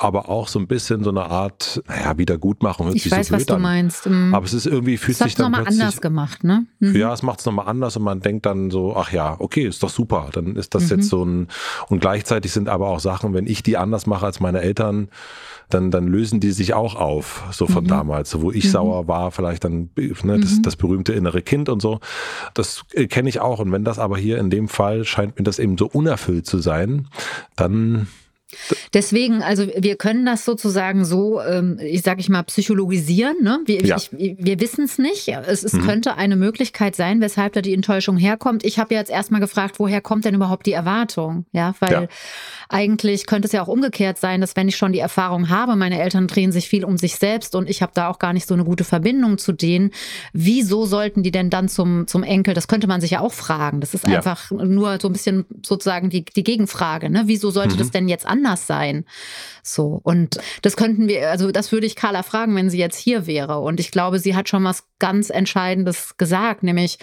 aber 0.00 0.28
auch 0.28 0.46
so 0.46 0.60
ein 0.60 0.68
bisschen 0.68 1.02
so 1.02 1.10
eine 1.10 1.24
Art, 1.24 1.82
naja, 1.88 2.16
Wiedergutmachung. 2.16 2.86
Hört 2.86 2.96
ich 2.96 3.10
weiß, 3.10 3.28
so 3.28 3.34
was 3.34 3.46
du 3.46 3.58
meinst. 3.58 4.06
Mhm. 4.06 4.32
Aber 4.32 4.46
es 4.46 4.54
ist 4.54 4.66
irgendwie, 4.66 4.96
fühlt 4.96 5.20
das 5.20 5.26
sich 5.26 5.34
dann 5.34 5.50
nochmal 5.50 5.66
anders 5.66 6.00
gemacht, 6.00 6.44
ne? 6.44 6.66
Mhm. 6.78 6.94
Ja, 6.94 7.12
es 7.12 7.22
macht 7.22 7.40
es 7.40 7.46
nochmal 7.46 7.66
anders 7.66 7.96
und 7.96 8.04
man 8.04 8.20
denkt 8.20 8.46
dann 8.46 8.70
so, 8.70 8.94
ach 8.96 9.12
ja, 9.12 9.34
okay, 9.40 9.66
ist 9.66 9.82
doch 9.82 9.88
super. 9.90 10.30
Dann 10.32 10.54
ist 10.54 10.76
das 10.76 10.84
mhm. 10.84 10.88
jetzt 10.90 11.08
so 11.08 11.24
ein, 11.24 11.48
und 11.88 11.98
gleichzeitig 12.00 12.52
sind 12.52 12.68
aber 12.68 12.88
auch 12.88 13.00
Sachen, 13.00 13.34
wenn 13.34 13.48
ich 13.48 13.64
die 13.64 13.76
anders 13.76 14.06
mache 14.06 14.24
als 14.24 14.38
meine 14.38 14.60
Eltern, 14.60 15.08
dann, 15.68 15.90
dann 15.90 16.06
lösen 16.06 16.38
die 16.38 16.52
sich 16.52 16.74
auch 16.74 16.94
auf, 16.94 17.44
so 17.50 17.66
von 17.66 17.84
mhm. 17.84 17.88
damals, 17.88 18.30
so 18.30 18.40
wo 18.40 18.52
ich 18.52 18.66
mhm. 18.66 18.70
sauer 18.70 19.08
war, 19.08 19.32
vielleicht 19.32 19.64
dann 19.64 19.90
ne, 19.96 20.38
das, 20.38 20.58
mhm. 20.58 20.62
das 20.62 20.76
berühmte 20.76 21.12
innere 21.12 21.42
Kind 21.42 21.68
und 21.68 21.82
so. 21.82 21.98
Das 22.54 22.84
äh, 22.92 23.08
kenne 23.08 23.28
ich 23.28 23.40
auch. 23.40 23.58
Und 23.58 23.72
wenn 23.72 23.84
das 23.84 23.98
aber 23.98 24.16
hier 24.16 24.38
in 24.38 24.48
dem 24.48 24.68
Fall 24.68 25.04
scheint 25.04 25.38
mir 25.38 25.44
das 25.44 25.58
eben 25.58 25.76
so 25.76 25.86
unerfüllt 25.86 26.46
zu 26.46 26.58
sein, 26.58 27.08
dann 27.56 28.06
Deswegen, 28.94 29.42
also 29.42 29.66
wir 29.76 29.96
können 29.96 30.24
das 30.24 30.46
sozusagen 30.46 31.04
so, 31.04 31.40
ähm, 31.42 31.78
ich 31.82 32.02
sage 32.02 32.20
ich 32.20 32.30
mal, 32.30 32.42
psychologisieren. 32.44 33.36
Ne? 33.42 33.60
Wir, 33.66 33.84
ja. 33.84 33.98
wir 34.10 34.60
wissen 34.60 34.84
es 34.84 34.96
nicht. 34.96 35.28
Es, 35.28 35.64
es 35.64 35.74
mhm. 35.74 35.86
könnte 35.86 36.16
eine 36.16 36.36
Möglichkeit 36.36 36.96
sein, 36.96 37.20
weshalb 37.20 37.52
da 37.52 37.60
die 37.60 37.74
Enttäuschung 37.74 38.16
herkommt. 38.16 38.64
Ich 38.64 38.78
habe 38.78 38.94
jetzt 38.94 39.10
erstmal 39.10 39.40
gefragt, 39.40 39.78
woher 39.78 40.00
kommt 40.00 40.24
denn 40.24 40.34
überhaupt 40.34 40.64
die 40.64 40.72
Erwartung? 40.72 41.44
Ja, 41.52 41.74
weil 41.80 41.92
ja. 41.92 42.08
eigentlich 42.70 43.26
könnte 43.26 43.46
es 43.46 43.52
ja 43.52 43.62
auch 43.62 43.68
umgekehrt 43.68 44.16
sein, 44.18 44.40
dass 44.40 44.56
wenn 44.56 44.68
ich 44.68 44.76
schon 44.76 44.92
die 44.92 44.98
Erfahrung 44.98 45.50
habe, 45.50 45.76
meine 45.76 46.00
Eltern 46.00 46.26
drehen 46.26 46.50
sich 46.50 46.68
viel 46.68 46.84
um 46.84 46.96
sich 46.96 47.16
selbst 47.16 47.54
und 47.54 47.68
ich 47.68 47.82
habe 47.82 47.92
da 47.94 48.08
auch 48.08 48.18
gar 48.18 48.32
nicht 48.32 48.48
so 48.48 48.54
eine 48.54 48.64
gute 48.64 48.84
Verbindung 48.84 49.36
zu 49.36 49.52
denen. 49.52 49.90
Wieso 50.32 50.86
sollten 50.86 51.22
die 51.22 51.30
denn 51.32 51.50
dann 51.50 51.68
zum, 51.68 52.06
zum 52.06 52.22
Enkel? 52.22 52.54
Das 52.54 52.66
könnte 52.66 52.86
man 52.86 53.02
sich 53.02 53.10
ja 53.10 53.20
auch 53.20 53.34
fragen. 53.34 53.80
Das 53.80 53.92
ist 53.92 54.08
ja. 54.08 54.16
einfach 54.16 54.50
nur 54.50 54.98
so 55.00 55.08
ein 55.08 55.12
bisschen 55.12 55.44
sozusagen 55.62 56.08
die, 56.08 56.24
die 56.24 56.44
Gegenfrage. 56.44 57.10
Ne? 57.10 57.24
Wieso 57.26 57.50
sollte 57.50 57.74
mhm. 57.74 57.78
das 57.78 57.90
denn 57.90 58.08
jetzt 58.08 58.26
anders 58.38 58.66
sein. 58.66 59.04
So. 59.62 60.00
Und 60.02 60.38
das 60.62 60.76
könnten 60.76 61.08
wir, 61.08 61.30
also 61.30 61.50
das 61.50 61.72
würde 61.72 61.86
ich 61.86 61.96
Carla 61.96 62.22
fragen, 62.22 62.54
wenn 62.56 62.70
sie 62.70 62.78
jetzt 62.78 62.98
hier 62.98 63.26
wäre. 63.26 63.60
Und 63.60 63.80
ich 63.80 63.90
glaube, 63.90 64.18
sie 64.18 64.36
hat 64.36 64.48
schon 64.48 64.64
was 64.64 64.84
ganz 64.98 65.30
Entscheidendes 65.30 66.16
gesagt, 66.16 66.62
nämlich 66.62 66.98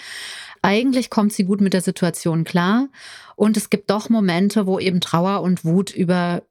eigentlich 0.62 1.12
kommt 1.12 1.32
sie 1.32 1.44
gut 1.44 1.62
mit 1.62 1.74
der 1.74 1.82
Situation 1.82 2.44
klar. 2.44 2.88
Und 3.36 3.56
es 3.56 3.70
gibt 3.70 3.92
doch 3.92 4.10
Momente, 4.10 4.66
wo 4.66 4.80
eben 4.80 5.00
Trauer 5.02 5.42
und 5.42 5.64
Wut 5.64 5.92
über, 5.92 6.42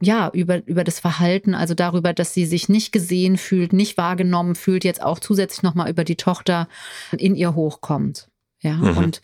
ja, 0.00 0.30
über, 0.32 0.66
über 0.66 0.84
das 0.84 1.00
Verhalten, 1.00 1.54
also 1.54 1.74
darüber, 1.74 2.14
dass 2.14 2.32
sie 2.32 2.46
sich 2.46 2.70
nicht 2.70 2.92
gesehen 2.92 3.36
fühlt, 3.36 3.74
nicht 3.74 3.98
wahrgenommen 3.98 4.54
fühlt, 4.54 4.84
jetzt 4.84 5.02
auch 5.02 5.18
zusätzlich 5.18 5.62
nochmal 5.62 5.90
über 5.90 6.04
die 6.04 6.16
Tochter 6.16 6.68
in 7.16 7.34
ihr 7.34 7.54
hochkommt. 7.54 8.30
Ja, 8.60 8.74
mhm. 8.74 8.96
und 8.96 9.22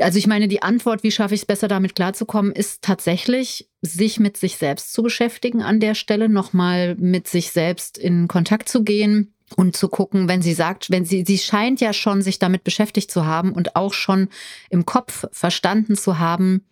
also 0.00 0.18
ich 0.18 0.26
meine, 0.26 0.48
die 0.48 0.62
Antwort, 0.62 1.02
wie 1.02 1.10
schaffe 1.10 1.34
ich 1.34 1.42
es 1.42 1.46
besser, 1.46 1.68
damit 1.68 1.94
klarzukommen, 1.94 2.52
ist 2.52 2.82
tatsächlich, 2.82 3.68
sich 3.80 4.18
mit 4.18 4.36
sich 4.36 4.56
selbst 4.56 4.92
zu 4.92 5.02
beschäftigen 5.02 5.62
an 5.62 5.78
der 5.78 5.94
Stelle, 5.94 6.28
nochmal 6.28 6.96
mit 6.96 7.28
sich 7.28 7.50
selbst 7.50 7.98
in 7.98 8.28
Kontakt 8.28 8.68
zu 8.68 8.82
gehen 8.82 9.34
und 9.56 9.76
zu 9.76 9.88
gucken, 9.88 10.28
wenn 10.28 10.42
sie 10.42 10.54
sagt, 10.54 10.90
wenn 10.90 11.04
sie, 11.04 11.24
sie 11.26 11.38
scheint 11.38 11.80
ja 11.80 11.92
schon 11.92 12.22
sich 12.22 12.38
damit 12.38 12.64
beschäftigt 12.64 13.10
zu 13.10 13.26
haben 13.26 13.52
und 13.52 13.76
auch 13.76 13.92
schon 13.92 14.28
im 14.70 14.84
Kopf 14.84 15.26
verstanden 15.32 15.96
zu 15.96 16.18
haben, 16.18 16.64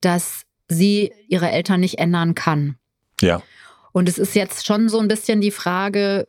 dass 0.00 0.42
sie 0.68 1.12
ihre 1.28 1.50
Eltern 1.50 1.80
nicht 1.80 1.98
ändern 1.98 2.34
kann. 2.34 2.76
Ja. 3.20 3.42
Und 3.92 4.08
es 4.08 4.18
ist 4.18 4.34
jetzt 4.34 4.66
schon 4.66 4.88
so 4.88 4.98
ein 4.98 5.08
bisschen 5.08 5.40
die 5.40 5.50
Frage, 5.50 6.26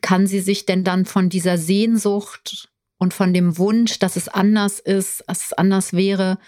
kann 0.00 0.26
sie 0.26 0.40
sich 0.40 0.66
denn 0.66 0.84
dann 0.84 1.04
von 1.04 1.28
dieser 1.28 1.58
Sehnsucht 1.58 2.68
und 3.02 3.12
von 3.12 3.34
dem 3.34 3.58
Wunsch, 3.58 3.98
dass 3.98 4.14
es 4.14 4.28
anders 4.28 4.78
ist, 4.78 5.24
dass 5.26 5.46
es 5.46 5.52
anders 5.52 5.92
wäre, 5.92 6.38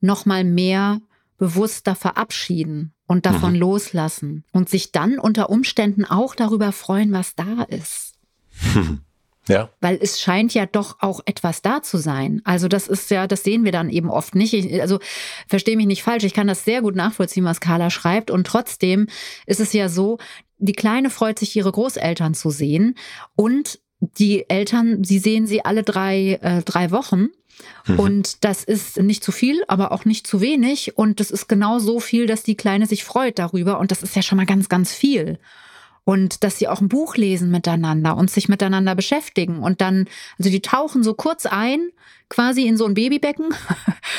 noch 0.00 0.26
mal 0.26 0.42
mehr 0.42 1.00
bewusster 1.38 1.94
verabschieden 1.94 2.92
und 3.06 3.24
davon 3.24 3.52
mhm. 3.52 3.60
loslassen 3.60 4.44
und 4.50 4.68
sich 4.68 4.90
dann 4.90 5.20
unter 5.20 5.48
Umständen 5.48 6.04
auch 6.04 6.34
darüber 6.34 6.72
freuen, 6.72 7.12
was 7.12 7.36
da 7.36 7.62
ist. 7.68 8.14
Ja. 9.48 9.70
Weil 9.80 9.98
es 10.00 10.20
scheint 10.20 10.54
ja 10.54 10.66
doch 10.66 10.98
auch 11.00 11.18
etwas 11.26 11.62
da 11.62 11.82
zu 11.82 11.98
sein. 11.98 12.42
Also 12.44 12.68
das 12.68 12.86
ist 12.86 13.10
ja, 13.10 13.26
das 13.26 13.42
sehen 13.42 13.64
wir 13.64 13.72
dann 13.72 13.90
eben 13.90 14.08
oft 14.08 14.36
nicht. 14.36 14.54
Ich, 14.54 14.80
also 14.80 15.00
verstehe 15.48 15.76
mich 15.76 15.86
nicht 15.86 16.04
falsch, 16.04 16.22
ich 16.22 16.32
kann 16.32 16.46
das 16.46 16.64
sehr 16.64 16.80
gut 16.80 16.94
nachvollziehen, 16.94 17.44
was 17.44 17.60
Carla 17.60 17.90
schreibt. 17.90 18.30
Und 18.30 18.46
trotzdem 18.46 19.08
ist 19.44 19.58
es 19.58 19.72
ja 19.72 19.88
so, 19.88 20.18
die 20.58 20.74
Kleine 20.74 21.10
freut 21.10 21.40
sich, 21.40 21.56
ihre 21.56 21.72
Großeltern 21.72 22.34
zu 22.34 22.50
sehen. 22.50 22.94
Und 23.34 23.80
die 24.02 24.48
Eltern, 24.50 25.04
sie 25.04 25.18
sehen 25.18 25.46
sie 25.46 25.64
alle 25.64 25.82
drei, 25.82 26.38
äh, 26.42 26.62
drei 26.62 26.90
Wochen. 26.90 27.28
Mhm. 27.86 27.98
Und 27.98 28.44
das 28.44 28.64
ist 28.64 29.00
nicht 29.00 29.22
zu 29.22 29.30
viel, 29.30 29.62
aber 29.68 29.92
auch 29.92 30.04
nicht 30.04 30.26
zu 30.26 30.40
wenig. 30.40 30.98
Und 30.98 31.20
das 31.20 31.30
ist 31.30 31.48
genau 31.48 31.78
so 31.78 32.00
viel, 32.00 32.26
dass 32.26 32.42
die 32.42 32.56
Kleine 32.56 32.86
sich 32.86 33.04
freut 33.04 33.38
darüber. 33.38 33.78
Und 33.78 33.90
das 33.90 34.02
ist 34.02 34.16
ja 34.16 34.22
schon 34.22 34.36
mal 34.36 34.46
ganz, 34.46 34.68
ganz 34.68 34.92
viel. 34.92 35.38
Und 36.04 36.42
dass 36.42 36.58
sie 36.58 36.66
auch 36.66 36.80
ein 36.80 36.88
Buch 36.88 37.16
lesen 37.16 37.50
miteinander 37.52 38.16
und 38.16 38.28
sich 38.28 38.48
miteinander 38.48 38.96
beschäftigen. 38.96 39.60
Und 39.60 39.80
dann, 39.80 40.08
also 40.36 40.50
die 40.50 40.60
tauchen 40.60 41.04
so 41.04 41.14
kurz 41.14 41.46
ein 41.46 41.90
quasi 42.32 42.66
in 42.66 42.78
so 42.78 42.86
ein 42.86 42.94
Babybecken 42.94 43.48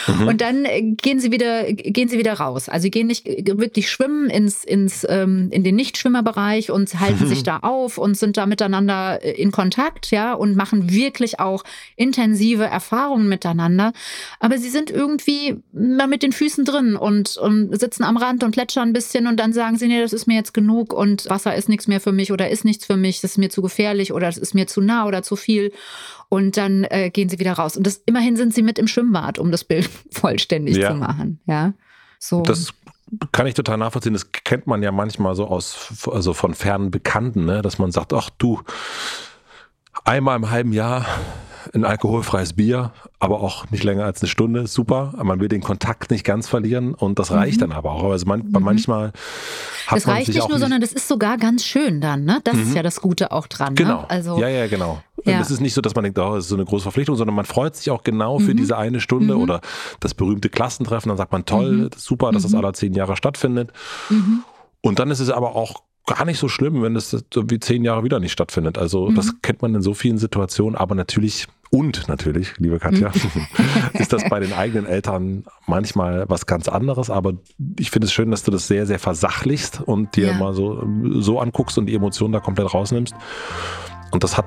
mhm. 0.08 0.28
und 0.28 0.40
dann 0.40 0.66
äh, 0.66 0.84
gehen 0.84 1.20
sie 1.20 1.32
wieder 1.32 1.74
gehen 1.74 2.08
sie 2.08 2.20
wieder 2.20 2.34
raus. 2.34 2.70
Also 2.70 2.84
sie 2.84 2.92
gehen 2.92 3.08
nicht 3.08 3.26
wirklich 3.26 3.90
schwimmen 3.90 4.30
ins 4.30 4.64
ins 4.64 5.04
ähm, 5.10 5.50
in 5.52 5.64
den 5.64 5.76
Nichtschwimmerbereich 5.76 6.70
und 6.70 7.00
halten 7.00 7.24
mhm. 7.24 7.28
sich 7.28 7.42
da 7.42 7.58
auf 7.58 7.98
und 7.98 8.16
sind 8.16 8.38
da 8.38 8.46
miteinander 8.46 9.20
äh, 9.24 9.32
in 9.32 9.52
Kontakt, 9.52 10.12
ja, 10.12 10.34
und 10.34 10.56
machen 10.56 10.92
wirklich 10.92 11.40
auch 11.40 11.64
intensive 11.96 12.66
Erfahrungen 12.66 13.28
miteinander. 13.28 13.94
Aber 14.40 14.60
sie 14.60 14.70
sind 14.70 14.92
irgendwie 14.92 15.58
mal 15.72 16.08
mit 16.08 16.22
den 16.22 16.34
Füßen 16.34 16.66
drin 16.66 16.96
und, 16.96 17.38
und 17.38 17.80
sitzen 17.80 18.04
am 18.04 18.18
Rand 18.18 18.44
und 18.44 18.52
plätschern 18.52 18.90
ein 18.90 18.94
bisschen 18.94 19.26
und 19.26 19.40
dann 19.40 19.54
sagen 19.54 19.80
sie, 19.80 19.88
nee, 19.88 20.02
das 20.02 20.14
ist 20.14 20.28
mir 20.28 20.36
jetzt 20.36 20.54
genug 20.54 20.94
und 20.94 21.28
Wasser 21.32 21.56
ist 21.56 21.68
nichts 21.68 21.88
mehr 21.88 22.00
für 22.00 22.12
mich 22.12 22.32
oder 22.32 22.52
ist 22.52 22.64
nichts 22.64 22.86
für 22.86 22.98
mich, 22.98 23.22
das 23.22 23.32
ist 23.32 23.38
mir 23.38 23.50
zu 23.50 23.64
gefährlich 23.64 24.14
oder 24.14 24.28
das 24.28 24.38
ist 24.38 24.54
mir 24.54 24.68
zu 24.68 24.82
nah 24.82 25.08
oder 25.08 25.24
zu 25.24 25.36
viel 25.36 25.72
und 26.34 26.58
dann 26.58 26.84
äh, 26.86 27.12
gehen 27.12 27.30
sie 27.30 27.38
wieder 27.38 27.54
raus. 27.54 27.78
Und 27.78 27.86
das, 27.86 28.02
immerhin 28.08 28.36
sind 28.36 28.56
sie 28.56 28.64
mit 28.64 28.80
im 28.80 28.88
Schwimmbad, 28.88 29.38
um 29.38 29.52
das 29.52 29.64
Bild 29.64 29.88
vollständig 30.12 30.78
ja. 30.78 30.90
zu 30.90 30.96
machen. 30.96 31.40
Ja, 31.46 31.74
so. 32.18 32.42
Das 32.42 32.74
kann 33.32 33.46
ich 33.46 33.54
total 33.54 33.78
nachvollziehen. 33.78 34.14
Das 34.14 34.32
kennt 34.32 34.66
man 34.66 34.82
ja 34.82 34.92
manchmal 34.92 35.36
so 35.36 35.46
aus, 35.46 36.08
also 36.10 36.34
von 36.34 36.56
fernen 36.56 36.90
Bekannten, 36.90 37.46
ne? 37.46 37.62
dass 37.62 37.78
man 37.78 37.92
sagt, 37.92 38.14
ach 38.14 38.32
du, 38.40 38.64
einmal 40.06 40.36
im 40.36 40.50
halben 40.50 40.74
Jahr 40.74 41.06
ein 41.74 41.86
alkoholfreies 41.86 42.54
Bier, 42.54 42.92
aber 43.20 43.42
auch 43.42 43.70
nicht 43.72 43.84
länger 43.84 44.06
als 44.06 44.22
eine 44.22 44.30
Stunde, 44.30 44.68
super. 44.68 45.14
Man 45.22 45.40
will 45.40 45.48
den 45.48 45.62
Kontakt 45.62 46.12
nicht 46.12 46.24
ganz 46.24 46.48
verlieren 46.48 46.94
und 46.94 47.20
das 47.20 47.32
reicht 47.32 47.58
mhm. 47.58 47.62
dann 47.62 47.72
aber 47.74 47.92
auch. 47.92 48.12
Also 48.12 48.26
man, 48.26 48.40
mhm. 48.40 48.58
manchmal 48.60 49.14
hat 49.88 49.98
Das 49.98 50.08
reicht 50.08 50.28
nicht 50.30 50.50
nur, 50.50 50.60
sondern 50.60 50.82
das 50.82 50.94
ist 50.94 51.08
sogar 51.08 51.38
ganz 51.38 51.66
schön 51.66 52.02
dann, 52.02 52.26
ne? 52.26 52.42
Das 52.44 52.56
mhm. 52.56 52.64
ist 52.64 52.76
ja 52.76 52.84
das 52.84 53.02
Gute 53.02 53.32
auch 53.32 53.48
dran. 53.48 53.70
Ne? 53.70 53.76
Genau. 53.76 54.02
Ne? 54.02 54.10
Also, 54.10 54.40
ja, 54.40 54.48
ja, 54.48 54.68
genau. 54.68 55.02
Ja. 55.26 55.40
Es 55.40 55.52
ist 55.52 55.62
nicht 55.62 55.74
so, 55.74 55.82
dass 55.82 55.96
man 55.96 56.04
denkt, 56.04 56.20
oh, 56.20 56.36
das 56.36 56.46
ist 56.46 56.50
so 56.50 56.56
eine 56.56 56.66
große 56.66 56.84
Verpflichtung, 56.84 57.16
sondern 57.16 57.36
man 57.36 57.46
freut 57.46 57.76
sich 57.76 57.90
auch 57.92 58.04
genau 58.04 58.40
für 58.40 58.54
mhm. 58.54 58.58
diese 58.58 58.78
eine 58.78 59.00
Stunde 59.00 59.36
mhm. 59.36 59.42
oder 59.42 59.62
das 60.02 60.14
berühmte 60.14 60.50
Klassentreffen. 60.50 61.10
Dann 61.10 61.18
sagt 61.18 61.32
man, 61.32 61.46
toll, 61.46 61.72
mhm. 61.72 61.90
super, 61.96 62.32
dass 62.32 62.44
das 62.44 62.54
alle 62.54 62.74
zehn 62.74 62.94
Jahre 62.94 63.16
stattfindet. 63.16 63.72
Und 64.82 65.00
dann 65.00 65.12
ist 65.12 65.22
es 65.22 65.30
aber 65.30 65.56
auch 65.56 65.84
gar 66.06 66.26
nicht 66.26 66.40
so 66.40 66.50
schlimm, 66.50 66.82
wenn 66.82 66.96
es 66.96 67.12
so 67.12 67.50
wie 67.50 67.60
zehn 67.60 67.84
Jahre 67.84 68.04
wieder 68.04 68.20
nicht 68.20 68.32
stattfindet. 68.32 68.78
Also 68.78 69.10
mhm. 69.10 69.16
das 69.16 69.42
kennt 69.42 69.62
man 69.62 69.74
in 69.76 69.82
so 69.82 69.94
vielen 69.94 70.18
Situationen, 70.18 70.76
aber 70.76 70.96
natürlich 70.96 71.48
und 71.70 72.08
natürlich, 72.08 72.54
liebe 72.60 72.78
Katja, 72.78 73.10
mhm. 73.10 73.48
ist 74.00 74.14
das 74.14 74.30
bei 74.30 74.40
den 74.40 74.54
eigenen 74.54 74.86
Eltern 74.86 75.46
manchmal 75.66 76.26
was 76.30 76.46
ganz 76.46 76.68
anderes. 76.68 77.10
Aber 77.10 77.34
ich 77.80 77.90
finde 77.90 78.06
es 78.06 78.14
schön, 78.14 78.30
dass 78.30 78.44
du 78.44 78.52
das 78.52 78.68
sehr, 78.68 78.86
sehr 78.86 79.00
versachlichst 79.00 79.82
und 79.82 80.16
dir 80.16 80.28
ja. 80.28 80.34
mal 80.38 80.54
so, 80.54 80.88
so 81.16 81.40
anguckst 81.40 81.78
und 81.80 81.88
die 81.88 81.96
Emotionen 81.96 82.32
da 82.32 82.40
komplett 82.40 82.72
rausnimmst. 82.72 83.16
Und 84.12 84.24
das 84.24 84.38
hat, 84.38 84.46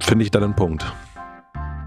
finde 0.00 0.24
ich, 0.24 0.30
dann 0.30 0.44
einen 0.44 0.54
Punkt. 0.54 0.84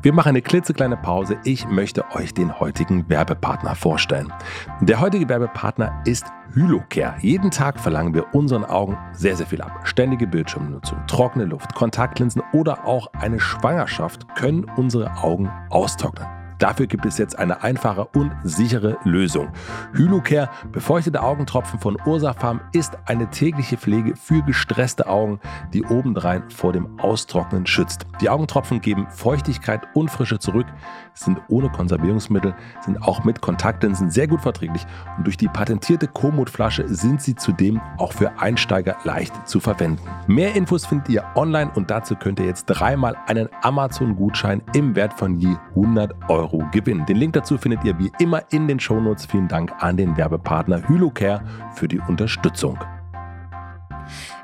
Wir 0.03 0.11
machen 0.11 0.29
eine 0.29 0.41
klitzekleine 0.41 0.97
Pause. 0.97 1.37
Ich 1.45 1.65
möchte 1.65 2.03
euch 2.11 2.33
den 2.33 2.59
heutigen 2.59 3.07
Werbepartner 3.07 3.73
vorstellen. 3.73 4.33
Der 4.81 4.99
heutige 4.99 5.29
Werbepartner 5.29 6.03
ist 6.05 6.25
Hylocare. 6.53 7.15
Jeden 7.21 7.51
Tag 7.51 7.79
verlangen 7.79 8.13
wir 8.13 8.35
unseren 8.35 8.65
Augen 8.65 8.97
sehr, 9.13 9.37
sehr 9.37 9.45
viel 9.45 9.61
ab. 9.61 9.79
Ständige 9.85 10.27
Bildschirmnutzung, 10.27 10.97
trockene 11.07 11.45
Luft, 11.45 11.73
Kontaktlinsen 11.73 12.43
oder 12.51 12.85
auch 12.85 13.07
eine 13.13 13.39
Schwangerschaft 13.39 14.27
können 14.35 14.65
unsere 14.75 15.09
Augen 15.23 15.49
austrocknen. 15.69 16.42
Dafür 16.63 16.87
gibt 16.87 17.05
es 17.05 17.17
jetzt 17.17 17.37
eine 17.37 17.61
einfache 17.61 18.05
und 18.15 18.31
sichere 18.45 18.97
Lösung. 19.03 19.49
Hylucare 19.91 20.49
befeuchtete 20.71 21.21
Augentropfen 21.21 21.77
von 21.77 21.97
Ursafarm 22.05 22.61
ist 22.71 22.97
eine 23.03 23.29
tägliche 23.29 23.75
Pflege 23.75 24.15
für 24.15 24.41
gestresste 24.43 25.07
Augen, 25.07 25.41
die 25.73 25.83
obendrein 25.83 26.49
vor 26.49 26.71
dem 26.71 26.97
Austrocknen 27.01 27.65
schützt. 27.65 28.05
Die 28.21 28.29
Augentropfen 28.29 28.79
geben 28.79 29.07
Feuchtigkeit 29.09 29.81
und 29.93 30.09
Frische 30.09 30.39
zurück, 30.39 30.67
sind 31.13 31.41
ohne 31.49 31.69
Konservierungsmittel, 31.69 32.55
sind 32.79 33.03
auch 33.03 33.25
mit 33.25 33.41
Kontaktlinsen 33.41 34.09
sehr 34.09 34.29
gut 34.29 34.39
verträglich 34.39 34.85
und 35.17 35.27
durch 35.27 35.35
die 35.35 35.49
patentierte 35.49 36.07
Komoot-Flasche 36.07 36.87
sind 36.87 37.21
sie 37.21 37.35
zudem 37.35 37.81
auch 37.97 38.13
für 38.13 38.39
Einsteiger 38.39 38.95
leicht 39.03 39.49
zu 39.49 39.59
verwenden. 39.59 39.99
Mehr 40.27 40.55
Infos 40.55 40.85
findet 40.85 41.09
ihr 41.09 41.25
online 41.35 41.71
und 41.75 41.91
dazu 41.91 42.15
könnt 42.15 42.39
ihr 42.39 42.45
jetzt 42.45 42.67
dreimal 42.67 43.17
einen 43.27 43.49
Amazon-Gutschein 43.63 44.63
im 44.73 44.95
Wert 44.95 45.13
von 45.13 45.35
je 45.35 45.57
100 45.75 46.13
Euro 46.29 46.52
gewinnen. 46.71 47.05
Den 47.05 47.17
Link 47.17 47.33
dazu 47.33 47.57
findet 47.57 47.83
ihr 47.83 47.97
wie 47.99 48.11
immer 48.19 48.43
in 48.51 48.67
den 48.67 48.79
Shownotes. 48.79 49.25
Vielen 49.25 49.47
Dank 49.47 49.71
an 49.79 49.97
den 49.97 50.15
Werbepartner 50.17 50.87
Hylocare 50.87 51.41
für 51.73 51.87
die 51.87 51.99
Unterstützung. 51.99 52.77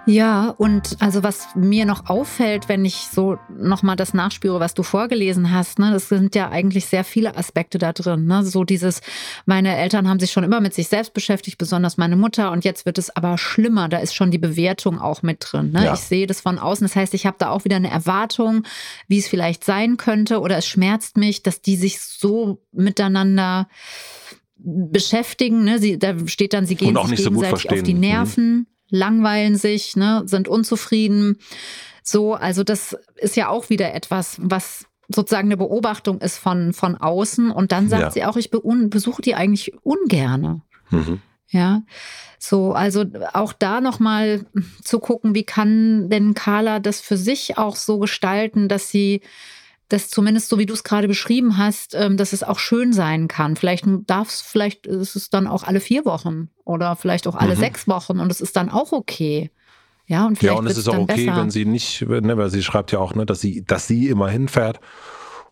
Ja, 0.09 0.55
und 0.57 0.97
also 0.99 1.21
was 1.21 1.49
mir 1.55 1.85
noch 1.85 2.09
auffällt, 2.09 2.67
wenn 2.67 2.83
ich 2.83 2.95
so 2.95 3.37
nochmal 3.55 3.95
das 3.95 4.15
nachspüre, 4.15 4.59
was 4.59 4.73
du 4.73 4.81
vorgelesen 4.81 5.53
hast, 5.53 5.77
ne, 5.77 5.91
das 5.91 6.09
sind 6.09 6.33
ja 6.33 6.49
eigentlich 6.49 6.87
sehr 6.87 7.03
viele 7.03 7.37
Aspekte 7.37 7.77
da 7.77 7.93
drin. 7.93 8.25
Ne? 8.25 8.43
So 8.43 8.63
dieses, 8.63 9.01
meine 9.45 9.77
Eltern 9.77 10.09
haben 10.09 10.19
sich 10.19 10.31
schon 10.31 10.43
immer 10.43 10.61
mit 10.61 10.73
sich 10.73 10.87
selbst 10.87 11.13
beschäftigt, 11.13 11.59
besonders 11.59 11.97
meine 11.97 12.15
Mutter, 12.15 12.51
und 12.51 12.65
jetzt 12.65 12.87
wird 12.87 12.97
es 12.97 13.15
aber 13.15 13.37
schlimmer. 13.37 13.87
Da 13.87 13.99
ist 13.99 14.15
schon 14.15 14.31
die 14.31 14.39
Bewertung 14.39 14.99
auch 14.99 15.21
mit 15.21 15.45
drin. 15.47 15.71
Ne? 15.71 15.85
Ja. 15.85 15.93
Ich 15.93 15.99
sehe 15.99 16.25
das 16.25 16.41
von 16.41 16.57
außen. 16.57 16.85
Das 16.85 16.95
heißt, 16.95 17.13
ich 17.13 17.27
habe 17.27 17.37
da 17.37 17.51
auch 17.51 17.63
wieder 17.65 17.75
eine 17.75 17.91
Erwartung, 17.91 18.63
wie 19.07 19.19
es 19.19 19.27
vielleicht 19.27 19.63
sein 19.63 19.97
könnte, 19.97 20.39
oder 20.39 20.57
es 20.57 20.65
schmerzt 20.65 21.17
mich, 21.17 21.43
dass 21.43 21.61
die 21.61 21.75
sich 21.75 22.01
so 22.01 22.63
miteinander 22.71 23.67
beschäftigen. 24.57 25.63
Ne? 25.63 25.77
Sie, 25.77 25.99
da 25.99 26.15
steht 26.27 26.53
dann, 26.53 26.65
sie 26.65 26.75
gehen 26.75 26.95
sich 27.07 27.17
gegenseitig 27.17 27.69
so 27.69 27.75
auf 27.75 27.83
die 27.83 27.93
Nerven, 27.93 28.55
mhm. 28.55 28.67
Langweilen 28.89 29.55
sich, 29.55 29.95
ne? 29.95 30.23
sind 30.25 30.47
unzufrieden. 30.47 31.37
So, 32.03 32.33
also 32.33 32.63
das 32.63 32.97
ist 33.15 33.35
ja 33.35 33.49
auch 33.49 33.69
wieder 33.69 33.93
etwas, 33.93 34.37
was 34.41 34.85
sozusagen 35.13 35.47
eine 35.47 35.57
Beobachtung 35.57 36.21
ist 36.21 36.37
von, 36.37 36.73
von 36.73 36.95
außen. 36.95 37.51
Und 37.51 37.71
dann 37.71 37.89
sagt 37.89 38.01
ja. 38.01 38.11
sie 38.11 38.25
auch, 38.25 38.37
ich 38.37 38.51
besuche 38.51 39.21
die 39.21 39.35
eigentlich 39.35 39.73
ungerne. 39.83 40.61
Mhm. 40.91 41.21
Ja, 41.51 41.81
so, 42.37 42.73
also 42.73 43.05
auch 43.33 43.53
da 43.53 43.81
nochmal 43.81 44.45
zu 44.83 44.99
gucken, 44.99 45.33
wie 45.33 45.43
kann 45.43 46.09
denn 46.09 46.35
Carla 46.35 46.79
das 46.79 47.01
für 47.01 47.17
sich 47.17 47.57
auch 47.57 47.75
so 47.75 47.97
gestalten, 47.97 48.67
dass 48.67 48.89
sie 48.89 49.21
das 49.89 50.09
zumindest 50.09 50.49
so 50.49 50.57
wie 50.57 50.65
du 50.65 50.73
es 50.73 50.83
gerade 50.83 51.07
beschrieben 51.07 51.57
hast, 51.57 51.95
ähm, 51.95 52.15
dass 52.15 52.31
es 52.31 52.43
auch 52.43 52.59
schön 52.59 52.93
sein 52.93 53.27
kann. 53.27 53.55
Vielleicht 53.55 53.85
darf 54.07 54.29
es, 54.29 54.41
vielleicht 54.41 54.87
ist 54.87 55.15
es 55.15 55.29
dann 55.29 55.47
auch 55.47 55.63
alle 55.63 55.79
vier 55.79 56.05
Wochen 56.05 56.49
oder 56.63 56.95
vielleicht 56.95 57.27
auch 57.27 57.35
alle 57.35 57.55
mhm. 57.55 57.59
sechs 57.59 57.87
Wochen 57.87 58.19
und 58.19 58.31
es 58.31 58.39
ist 58.39 58.55
dann 58.55 58.69
auch 58.69 58.91
okay. 58.91 59.51
Ja, 60.05 60.25
und, 60.25 60.41
ja, 60.41 60.53
und 60.53 60.65
es 60.65 60.77
ist 60.77 60.87
auch 60.87 60.97
okay, 60.97 61.27
besser. 61.27 61.39
wenn 61.39 61.51
sie 61.51 61.65
nicht, 61.65 62.01
ne, 62.07 62.35
weil 62.35 62.49
sie 62.49 62.63
schreibt 62.63 62.91
ja 62.91 62.97
auch, 62.97 63.13
ne, 63.13 63.27
dass 63.27 63.41
sie, 63.41 63.63
dass 63.63 63.85
sie 63.85 64.07
immer 64.07 64.29
hinfährt. 64.29 64.79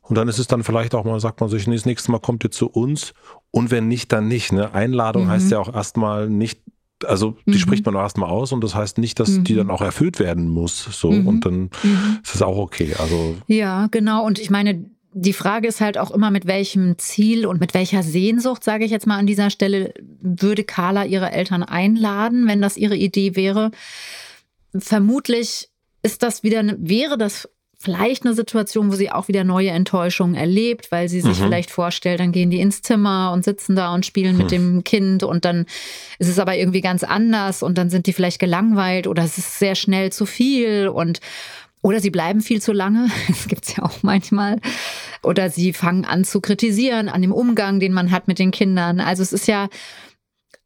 Und 0.02 0.16
dann 0.16 0.28
ist 0.28 0.40
es 0.40 0.48
dann 0.48 0.64
vielleicht 0.64 0.96
auch 0.96 1.04
mal, 1.04 1.20
sagt 1.20 1.42
man 1.42 1.50
sich, 1.50 1.68
nee, 1.68 1.76
das 1.76 1.86
nächste 1.86 2.12
Mal 2.12 2.20
kommt 2.20 2.44
ihr 2.44 2.50
zu 2.50 2.68
uns. 2.68 3.14
Und 3.52 3.72
wenn 3.72 3.88
nicht, 3.88 4.12
dann 4.12 4.28
nicht. 4.28 4.54
Ne? 4.54 4.74
Einladung 4.74 5.26
mhm. 5.26 5.30
heißt 5.30 5.52
ja 5.52 5.60
auch 5.60 5.72
erstmal 5.72 6.30
nicht 6.30 6.62
also 7.06 7.38
die 7.46 7.52
mhm. 7.52 7.60
spricht 7.60 7.86
man 7.86 7.96
erstmal 7.96 8.30
aus 8.30 8.52
und 8.52 8.64
das 8.64 8.76
heißt 8.76 8.98
nicht, 8.98 9.20
dass 9.20 9.30
mhm. 9.30 9.44
die 9.44 9.56
dann 9.56 9.70
auch 9.70 9.82
erfüllt 9.82 10.20
werden 10.20 10.50
muss. 10.50 10.84
So 10.92 11.12
mhm. 11.12 11.28
und 11.28 11.46
dann 11.46 11.70
mhm. 11.84 12.20
ist 12.24 12.36
es 12.36 12.42
auch 12.42 12.58
okay. 12.58 12.96
Also 12.98 13.36
ja, 13.48 13.88
genau. 13.92 14.26
Und 14.26 14.40
ich 14.40 14.50
meine, 14.50 14.86
die 15.14 15.34
Frage 15.34 15.68
ist 15.68 15.82
halt 15.82 15.98
auch 15.98 16.12
immer, 16.12 16.32
mit 16.32 16.46
welchem 16.46 16.98
Ziel 16.98 17.46
und 17.46 17.60
mit 17.60 17.74
welcher 17.74 18.04
Sehnsucht, 18.04 18.64
sage 18.64 18.86
ich 18.86 18.92
jetzt 18.92 19.08
mal 19.08 19.18
an 19.18 19.28
dieser 19.28 19.50
Stelle, 19.50 19.94
würde 20.22 20.64
Carla 20.64 21.06
ihre 21.06 21.32
Eltern 21.32 21.64
einladen, 21.64 22.48
wenn 22.48 22.62
das 22.62 22.78
ihre 22.78 22.96
Idee 22.96 23.36
wäre. 23.36 23.72
Vermutlich 24.78 25.70
ist 26.04 26.24
das 26.24 26.44
wieder, 26.44 26.64
wäre 26.78 27.18
das 27.18 27.50
vielleicht 27.80 28.26
eine 28.26 28.34
Situation, 28.34 28.92
wo 28.92 28.96
sie 28.96 29.12
auch 29.12 29.28
wieder 29.28 29.44
neue 29.44 29.70
Enttäuschungen 29.70 30.36
erlebt, 30.36 30.92
weil 30.92 31.10
sie 31.10 31.22
sich 31.22 31.40
mhm. 31.40 31.44
vielleicht 31.44 31.70
vorstellt, 31.70 32.20
dann 32.20 32.32
gehen 32.32 32.50
die 32.50 32.60
ins 32.60 32.82
Zimmer 32.82 33.32
und 33.34 33.44
sitzen 33.44 33.76
da 33.76 33.94
und 33.94 34.06
spielen 34.06 34.34
mhm. 34.34 34.38
mit 34.38 34.52
dem 34.52 34.84
Kind 34.84 35.24
und 35.24 35.46
dann 35.46 35.66
ist 36.18 36.28
es 36.28 36.40
aber 36.40 36.56
irgendwie 36.56 36.82
ganz 36.82 37.04
anders 37.04 37.62
und 37.62 37.78
dann 37.78 37.90
sind 37.90 38.08
die 38.08 38.14
vielleicht 38.14 38.40
gelangweilt 38.40 39.06
oder 39.06 39.24
es 39.24 39.38
ist 39.38 39.60
sehr 39.60 39.76
schnell 39.76 40.12
zu 40.12 40.26
viel 40.26 40.88
und 40.88 41.20
oder 41.84 42.00
sie 42.00 42.10
bleiben 42.10 42.42
viel 42.42 42.62
zu 42.62 42.74
lange, 42.74 43.10
das 43.28 43.48
gibt's 43.48 43.76
ja 43.76 43.84
auch 43.84 44.02
manchmal. 44.02 44.60
Oder 45.24 45.50
sie 45.50 45.72
fangen 45.72 46.06
an 46.06 46.24
zu 46.24 46.42
kritisieren 46.42 47.08
an 47.08 47.22
dem 47.22 47.32
Umgang, 47.32 47.80
den 47.80 47.94
man 47.94 48.12
hat 48.12 48.28
mit 48.28 48.40
den 48.40 48.52
Kindern. 48.52 49.00
Also 49.00 49.22
es 49.22 49.32
ist 49.32 49.48
ja, 49.48 49.70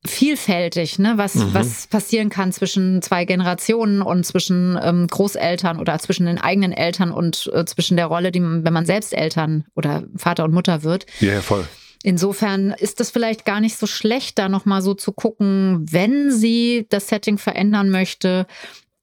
vielfältig, 0.05 0.97
ne, 0.97 1.13
was, 1.17 1.35
mhm. 1.35 1.53
was 1.53 1.87
passieren 1.87 2.29
kann 2.29 2.51
zwischen 2.51 3.01
zwei 3.01 3.25
Generationen 3.25 4.01
und 4.01 4.25
zwischen 4.25 4.79
ähm, 4.81 5.07
Großeltern 5.07 5.79
oder 5.79 5.99
zwischen 5.99 6.25
den 6.25 6.39
eigenen 6.39 6.71
Eltern 6.71 7.11
und 7.11 7.49
äh, 7.53 7.65
zwischen 7.65 7.97
der 7.97 8.07
Rolle, 8.07 8.31
die 8.31 8.39
man, 8.39 8.65
wenn 8.65 8.73
man 8.73 8.85
selbst 8.85 9.13
Eltern 9.13 9.65
oder 9.75 10.03
Vater 10.15 10.43
und 10.43 10.53
Mutter 10.53 10.83
wird. 10.83 11.05
Ja, 11.19 11.33
ja 11.33 11.41
voll. 11.41 11.67
Insofern 12.03 12.71
ist 12.71 12.99
es 12.99 13.11
vielleicht 13.11 13.45
gar 13.45 13.61
nicht 13.61 13.77
so 13.77 13.85
schlecht, 13.85 14.39
da 14.39 14.49
nochmal 14.49 14.81
so 14.81 14.95
zu 14.95 15.11
gucken, 15.11 15.85
wenn 15.91 16.31
sie 16.31 16.87
das 16.89 17.07
Setting 17.07 17.37
verändern 17.37 17.91
möchte, 17.91 18.47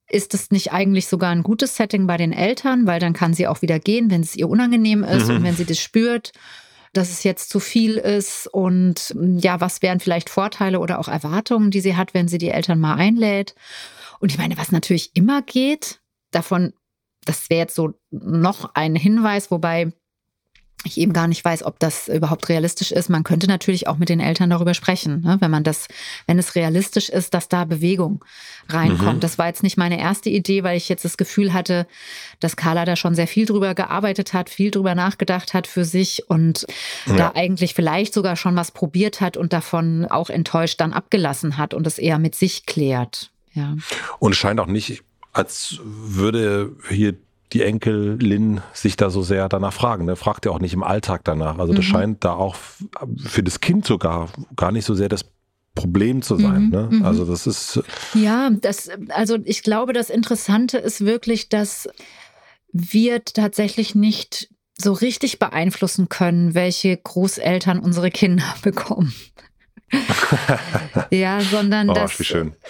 ist 0.09 0.33
es 0.33 0.51
nicht 0.51 0.73
eigentlich 0.73 1.07
sogar 1.07 1.29
ein 1.29 1.43
gutes 1.43 1.77
Setting 1.77 2.07
bei 2.07 2.17
den 2.17 2.33
Eltern, 2.33 2.87
weil 2.87 2.99
dann 2.99 3.13
kann 3.13 3.33
sie 3.33 3.47
auch 3.47 3.61
wieder 3.61 3.79
gehen, 3.79 4.11
wenn 4.11 4.21
es 4.21 4.35
ihr 4.35 4.49
unangenehm 4.49 5.03
ist 5.03 5.29
mhm. 5.29 5.37
und 5.37 5.43
wenn 5.43 5.55
sie 5.55 5.65
das 5.65 5.79
spürt 5.79 6.33
dass 6.93 7.09
es 7.09 7.23
jetzt 7.23 7.49
zu 7.49 7.59
viel 7.59 7.97
ist 7.97 8.47
und 8.47 9.15
ja, 9.37 9.61
was 9.61 9.81
wären 9.81 9.99
vielleicht 9.99 10.29
Vorteile 10.29 10.79
oder 10.79 10.99
auch 10.99 11.07
Erwartungen, 11.07 11.71
die 11.71 11.81
sie 11.81 11.95
hat, 11.95 12.13
wenn 12.13 12.27
sie 12.27 12.37
die 12.37 12.49
Eltern 12.49 12.79
mal 12.79 12.95
einlädt. 12.95 13.55
Und 14.19 14.31
ich 14.31 14.37
meine, 14.37 14.57
was 14.57 14.71
natürlich 14.71 15.15
immer 15.15 15.41
geht, 15.41 16.01
davon, 16.31 16.73
das 17.25 17.49
wäre 17.49 17.61
jetzt 17.61 17.75
so 17.75 17.93
noch 18.11 18.75
ein 18.75 18.95
Hinweis, 18.95 19.51
wobei 19.51 19.93
ich 20.85 20.97
eben 20.97 21.11
gar 21.11 21.27
nicht 21.27 21.43
weiß, 21.43 21.63
ob 21.63 21.77
das 21.79 22.07
überhaupt 22.07 22.47
realistisch 22.47 22.91
ist. 22.91 23.09
Man 23.09 23.23
könnte 23.23 23.47
natürlich 23.47 23.87
auch 23.87 23.97
mit 23.97 24.07
den 24.07 24.21
Eltern 24.21 24.49
darüber 24.49 24.73
sprechen, 24.73 25.21
ne? 25.21 25.37
wenn 25.41 25.51
man 25.51 25.63
das, 25.63 25.87
wenn 26.25 26.39
es 26.39 26.55
realistisch 26.55 27.09
ist, 27.09 27.33
dass 27.33 27.49
da 27.49 27.65
Bewegung 27.65 28.23
reinkommt. 28.69 29.17
Mhm. 29.17 29.19
Das 29.19 29.37
war 29.37 29.47
jetzt 29.47 29.61
nicht 29.61 29.75
meine 29.75 29.99
erste 29.99 30.29
Idee, 30.29 30.63
weil 30.63 30.77
ich 30.77 30.87
jetzt 30.87 31.03
das 31.03 31.17
Gefühl 31.17 31.53
hatte, 31.53 31.85
dass 32.39 32.55
Carla 32.55 32.85
da 32.85 32.95
schon 32.95 33.13
sehr 33.13 33.27
viel 33.27 33.45
drüber 33.45 33.75
gearbeitet 33.75 34.33
hat, 34.33 34.49
viel 34.49 34.71
drüber 34.71 34.95
nachgedacht 34.95 35.53
hat 35.53 35.67
für 35.67 35.83
sich 35.83 36.29
und 36.29 36.65
ja. 37.07 37.15
da 37.15 37.31
eigentlich 37.35 37.73
vielleicht 37.73 38.13
sogar 38.13 38.37
schon 38.37 38.55
was 38.55 38.71
probiert 38.71 39.19
hat 39.19 39.35
und 39.35 39.51
davon 39.51 40.05
auch 40.05 40.29
enttäuscht 40.29 40.79
dann 40.79 40.93
abgelassen 40.93 41.57
hat 41.57 41.73
und 41.73 41.85
es 41.87 41.97
eher 41.97 42.19
mit 42.19 42.35
sich 42.35 42.65
klärt. 42.65 43.31
Ja. 43.53 43.75
Und 44.19 44.31
es 44.31 44.37
scheint 44.37 44.61
auch 44.61 44.67
nicht, 44.67 45.03
als 45.33 45.79
würde 45.83 46.71
hier 46.89 47.15
die 47.53 47.63
Enkelin 47.63 48.61
sich 48.73 48.95
da 48.95 49.09
so 49.09 49.21
sehr 49.23 49.49
danach 49.49 49.73
fragen. 49.73 50.05
Ne? 50.05 50.15
Fragt 50.15 50.45
ja 50.45 50.51
auch 50.51 50.59
nicht 50.59 50.73
im 50.73 50.83
Alltag 50.83 51.23
danach. 51.23 51.57
Also 51.57 51.73
das 51.73 51.85
mhm. 51.85 51.89
scheint 51.89 52.23
da 52.23 52.33
auch 52.33 52.55
für 53.17 53.43
das 53.43 53.59
Kind 53.59 53.85
sogar 53.85 54.29
gar 54.55 54.71
nicht 54.71 54.85
so 54.85 54.93
sehr 54.93 55.09
das 55.09 55.25
Problem 55.75 56.21
zu 56.21 56.35
sein. 56.35 56.65
Mhm, 56.65 56.69
ne? 56.69 56.89
Mhm. 56.91 57.05
Also 57.05 57.25
das 57.25 57.47
ist. 57.47 57.81
Ja, 58.13 58.49
das, 58.49 58.89
also 59.09 59.37
ich 59.45 59.63
glaube, 59.63 59.93
das 59.93 60.09
Interessante 60.09 60.77
ist 60.77 61.05
wirklich, 61.05 61.49
dass 61.49 61.89
wir 62.71 63.23
tatsächlich 63.23 63.95
nicht 63.95 64.49
so 64.77 64.93
richtig 64.93 65.39
beeinflussen 65.39 66.09
können, 66.09 66.53
welche 66.53 66.95
Großeltern 66.95 67.79
unsere 67.79 68.11
Kinder 68.11 68.43
bekommen. 68.61 69.13
ja, 71.11 71.41
sondern 71.41 71.89
oh, 71.89 71.93
das, 71.93 72.17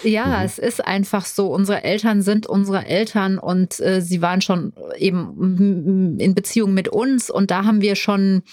ja, 0.04 0.26
mhm. 0.26 0.46
es 0.46 0.60
ist 0.60 0.86
einfach 0.86 1.26
so. 1.26 1.48
Unsere 1.48 1.84
Eltern 1.84 2.22
sind 2.22 2.48
unsere 2.48 2.86
Eltern 2.86 3.38
und 3.38 3.80
äh, 3.80 4.02
sie 4.02 4.22
waren 4.22 4.42
schon 4.42 4.74
eben 4.98 6.18
in 6.20 6.36
Beziehung 6.36 6.74
mit 6.74 6.88
uns 6.88 7.30
und 7.30 7.52
da 7.52 7.66
haben 7.66 7.82
wir 7.82 7.96
schon 7.96 8.44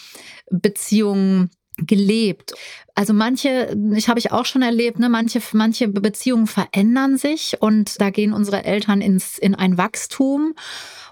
Beziehungen 0.51 1.51
gelebt. 1.79 2.55
Also 2.95 3.13
manche, 3.13 3.77
ich 3.95 4.09
habe 4.09 4.19
ich 4.19 4.33
auch 4.33 4.47
schon 4.47 4.63
erlebt, 4.63 4.99
ne, 4.99 5.09
manche, 5.09 5.43
manche 5.53 5.89
Beziehungen 5.89 6.47
verändern 6.47 7.19
sich 7.19 7.57
und 7.61 8.01
da 8.01 8.11
gehen 8.11 8.33
unsere 8.33 8.65
Eltern 8.65 9.03
ins, 9.03 9.39
in 9.39 9.55
ein 9.55 9.77
Wachstum 9.77 10.55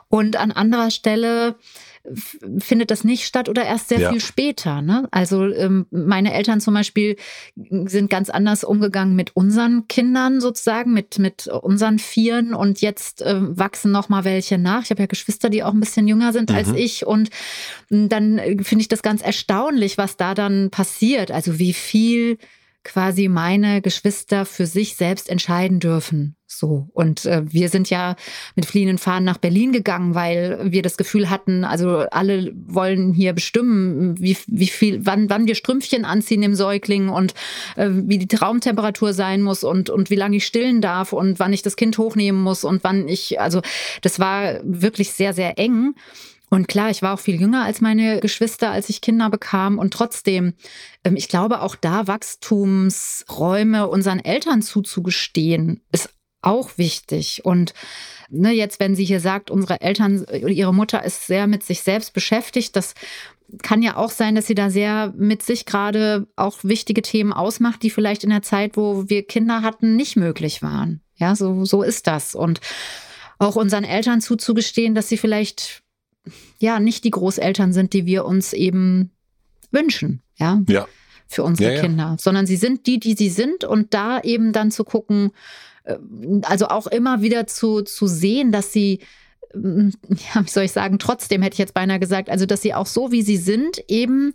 und 0.09 0.37
an 0.37 0.53
anderer 0.53 0.91
Stelle 0.91 1.57
findet 2.59 2.91
das 2.91 3.03
nicht 3.03 3.25
statt 3.25 3.49
oder 3.49 3.65
erst 3.65 3.89
sehr 3.89 4.01
ja. 4.01 4.11
viel 4.11 4.21
später. 4.21 4.83
Ne? 4.83 5.09
Also 5.11 5.47
ähm, 5.47 5.87
meine 5.91 6.35
Eltern 6.35 6.61
zum 6.61 6.75
Beispiel 6.75 7.17
sind 7.57 8.11
ganz 8.11 8.29
anders 8.31 8.63
umgegangen 8.63 9.17
mit 9.17 9.35
unseren 9.35 9.89
Kindern 9.89 10.41
sozusagen, 10.41 10.93
mit, 10.93 11.19
mit 11.19 11.47
unseren 11.47 11.99
Vieren 11.99 12.53
und 12.55 12.81
jetzt 12.81 13.23
äh, 13.23 13.37
wachsen 13.39 13.91
noch 13.91 14.09
mal 14.09 14.25
welche 14.25 14.59
nach. 14.59 14.83
Ich 14.83 14.91
habe 14.91 15.03
ja 15.03 15.07
Geschwister, 15.07 15.49
die 15.49 15.63
auch 15.63 15.73
ein 15.73 15.81
bisschen 15.81 16.07
jünger 16.07 16.33
sind 16.33 16.51
mhm. 16.51 16.57
als 16.57 16.69
ich 16.73 17.07
und 17.07 17.31
dann 17.89 18.39
äh, 18.39 18.63
finde 18.63 18.83
ich 18.83 18.89
das 18.89 19.03
ganz 19.03 19.23
erstaunlich, 19.23 19.97
was 19.97 20.17
da 20.17 20.35
dann 20.35 20.71
passiert. 20.71 21.31
Also 21.31 21.59
wie 21.59 21.73
viel 21.73 22.39
quasi 22.85 23.29
meine 23.29 23.83
Geschwister 23.83 24.45
für 24.45 24.67
sich 24.67 24.97
selbst 24.97 25.29
entscheiden 25.29 25.81
dürfen. 25.81 26.37
So. 26.47 26.89
Und 26.93 27.25
äh, 27.25 27.43
wir 27.47 27.69
sind 27.69 27.91
ja 27.91 28.17
mit 28.55 28.67
fliehenden 28.67 28.99
Fahnen 28.99 29.25
nach 29.25 29.39
Berlin 29.39 29.73
gegangen, 29.73 30.15
weil 30.15 30.71
wir 30.71 30.83
das 30.83 30.97
Gefühl 30.97 31.31
hatten, 31.31 31.65
also 31.65 32.01
alle 32.11 32.53
wollen 32.55 33.13
hier 33.13 33.33
bestimmen, 33.33 34.21
wie, 34.21 34.37
wie 34.47 34.69
viel, 34.69 35.05
wann, 35.05 35.31
wann 35.31 35.47
wir 35.47 35.55
Strümpfchen 35.55 36.05
anziehen 36.05 36.43
im 36.43 36.55
Säugling 36.55 37.09
und 37.09 37.35
äh, 37.77 37.89
wie 37.91 38.19
die 38.19 38.29
Traumtemperatur 38.29 39.15
sein 39.15 39.43
muss 39.43 39.65
und, 39.65 39.91
und 39.91 40.11
wie 40.11 40.17
lange 40.17 40.37
ich 40.37 40.47
stillen 40.47 40.81
darf 40.81 41.13
und 41.13 41.39
wann 41.39 41.53
ich 41.53 41.63
das 41.63 41.77
Kind 41.77 41.99
hochnehmen 41.99 42.43
muss 42.43 42.65
und 42.65 42.85
wann 42.85 43.09
ich, 43.09 43.41
also 43.41 43.63
das 44.03 44.21
war 44.21 44.61
wirklich 44.63 45.11
sehr, 45.13 45.33
sehr 45.33 45.59
eng. 45.59 45.95
Und 46.51 46.69
klar, 46.69 46.91
ich 46.91 47.03
war 47.03 47.15
auch 47.15 47.21
viel 47.21 47.41
jünger 47.41 47.65
als 47.65 47.81
meine 47.81 48.21
Geschwister, 48.21 48.71
als 48.71 48.89
ich 48.89 49.01
Kinder 49.01 49.31
bekam. 49.31 49.79
Und 49.79 49.93
trotzdem, 49.93 50.55
ähm, 51.03 51.17
ich 51.17 51.29
glaube, 51.29 51.63
auch 51.63 51.75
da 51.75 52.07
Wachstumsräume 52.07 53.89
unseren 53.89 54.21
Eltern 54.21 54.63
zuzugestehen, 54.63 55.81
ist 55.91 56.11
auch 56.43 56.77
wichtig. 56.77 57.45
Und 57.45 57.75
ne, 58.29 58.53
jetzt, 58.53 58.79
wenn 58.81 58.95
sie 58.95 59.05
hier 59.05 59.21
sagt, 59.21 59.51
unsere 59.51 59.81
Eltern, 59.81 60.25
ihre 60.47 60.75
Mutter 60.75 61.03
ist 61.03 61.27
sehr 61.27 61.47
mit 61.47 61.63
sich 61.63 61.83
selbst 61.83 62.13
beschäftigt, 62.13 62.77
das 62.77 62.95
kann 63.63 63.83
ja 63.83 63.97
auch 63.97 64.11
sein, 64.11 64.35
dass 64.35 64.47
sie 64.47 64.55
da 64.55 64.71
sehr 64.71 65.13
mit 65.17 65.43
sich 65.43 65.67
gerade 65.67 66.27
auch 66.37 66.59
wichtige 66.63 67.03
Themen 67.03 67.33
ausmacht, 67.33 67.83
die 67.83 67.91
vielleicht 67.91 68.25
in 68.25 68.31
der 68.31 68.43
Zeit, 68.43 68.77
wo 68.77 69.09
wir 69.09 69.27
Kinder 69.27 69.63
hatten, 69.63 69.97
nicht 69.97 70.17
möglich 70.17 70.63
waren. 70.63 71.01
Ja, 71.17 71.37
so, 71.37 71.65
so 71.65 71.83
ist 71.83 72.07
das. 72.07 72.35
Und 72.35 72.61
auch 73.39 73.57
unseren 73.57 73.85
Eltern 73.85 74.21
zuzugestehen, 74.21 74.95
dass 74.95 75.09
sie 75.09 75.19
vielleicht 75.19 75.84
ja 76.59 76.81
nicht 76.81 77.05
die 77.05 77.11
Großeltern 77.11 77.73
sind, 77.73 77.93
die 77.93 78.07
wir 78.07 78.25
uns 78.25 78.53
eben 78.53 79.11
wünschen, 79.71 80.23
ja, 80.37 80.61
ja. 80.69 80.87
für 81.27 81.43
unsere 81.43 81.71
ja, 81.71 81.77
ja. 81.77 81.83
Kinder, 81.83 82.17
sondern 82.19 82.47
sie 82.47 82.57
sind 82.57 82.87
die, 82.87 82.99
die 82.99 83.15
sie 83.15 83.29
sind 83.29 83.65
und 83.65 83.95
da 83.95 84.21
eben 84.21 84.53
dann 84.53 84.71
zu 84.71 84.85
gucken, 84.85 85.33
äh, 85.85 85.97
also 86.43 86.69
auch 86.69 86.87
immer 86.87 87.23
wieder 87.23 87.47
zu, 87.47 87.83
zu 87.83 88.07
sehen, 88.07 88.53
dass 88.53 88.73
sie 88.73 89.01
mm, 89.55 89.91
ja, 90.35 90.45
wie 90.45 90.51
soll 90.51 90.65
ich 90.65 90.73
sagen, 90.73 90.99
trotzdem 90.99 91.43
hätte 91.43 91.55
ich 91.55 91.59
jetzt 91.59 91.75
beinahe 91.75 92.01
gesagt, 92.01 92.31
also 92.31 92.47
dass 92.47 92.63
sie 92.63 92.75
auch 92.75 92.87
so, 92.87 93.13
wie 93.13 93.23
sie 93.23 93.37
sind, 93.37 93.83
eben 93.89 94.33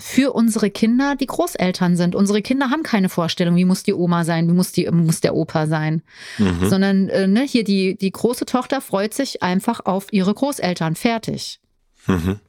für 0.00 0.32
unsere 0.32 0.70
Kinder 0.70 1.14
die 1.14 1.26
Großeltern 1.26 1.96
sind. 1.96 2.14
Unsere 2.14 2.42
Kinder 2.42 2.70
haben 2.70 2.82
keine 2.82 3.08
Vorstellung, 3.08 3.56
wie 3.56 3.64
muss 3.64 3.82
die 3.82 3.94
Oma 3.94 4.24
sein, 4.24 4.48
wie 4.48 4.52
muss, 4.52 4.72
die, 4.72 4.90
muss 4.90 5.20
der 5.20 5.34
Opa 5.34 5.66
sein. 5.66 6.02
Mhm. 6.38 6.68
Sondern 6.68 7.08
äh, 7.08 7.26
ne, 7.26 7.42
hier 7.42 7.64
die, 7.64 7.96
die 7.96 8.10
große 8.10 8.46
Tochter 8.46 8.80
freut 8.80 9.14
sich 9.14 9.42
einfach 9.42 9.80
auf 9.84 10.12
ihre 10.12 10.34
Großeltern. 10.34 10.96
Fertig. 10.96 11.60
Mhm. 12.06 12.40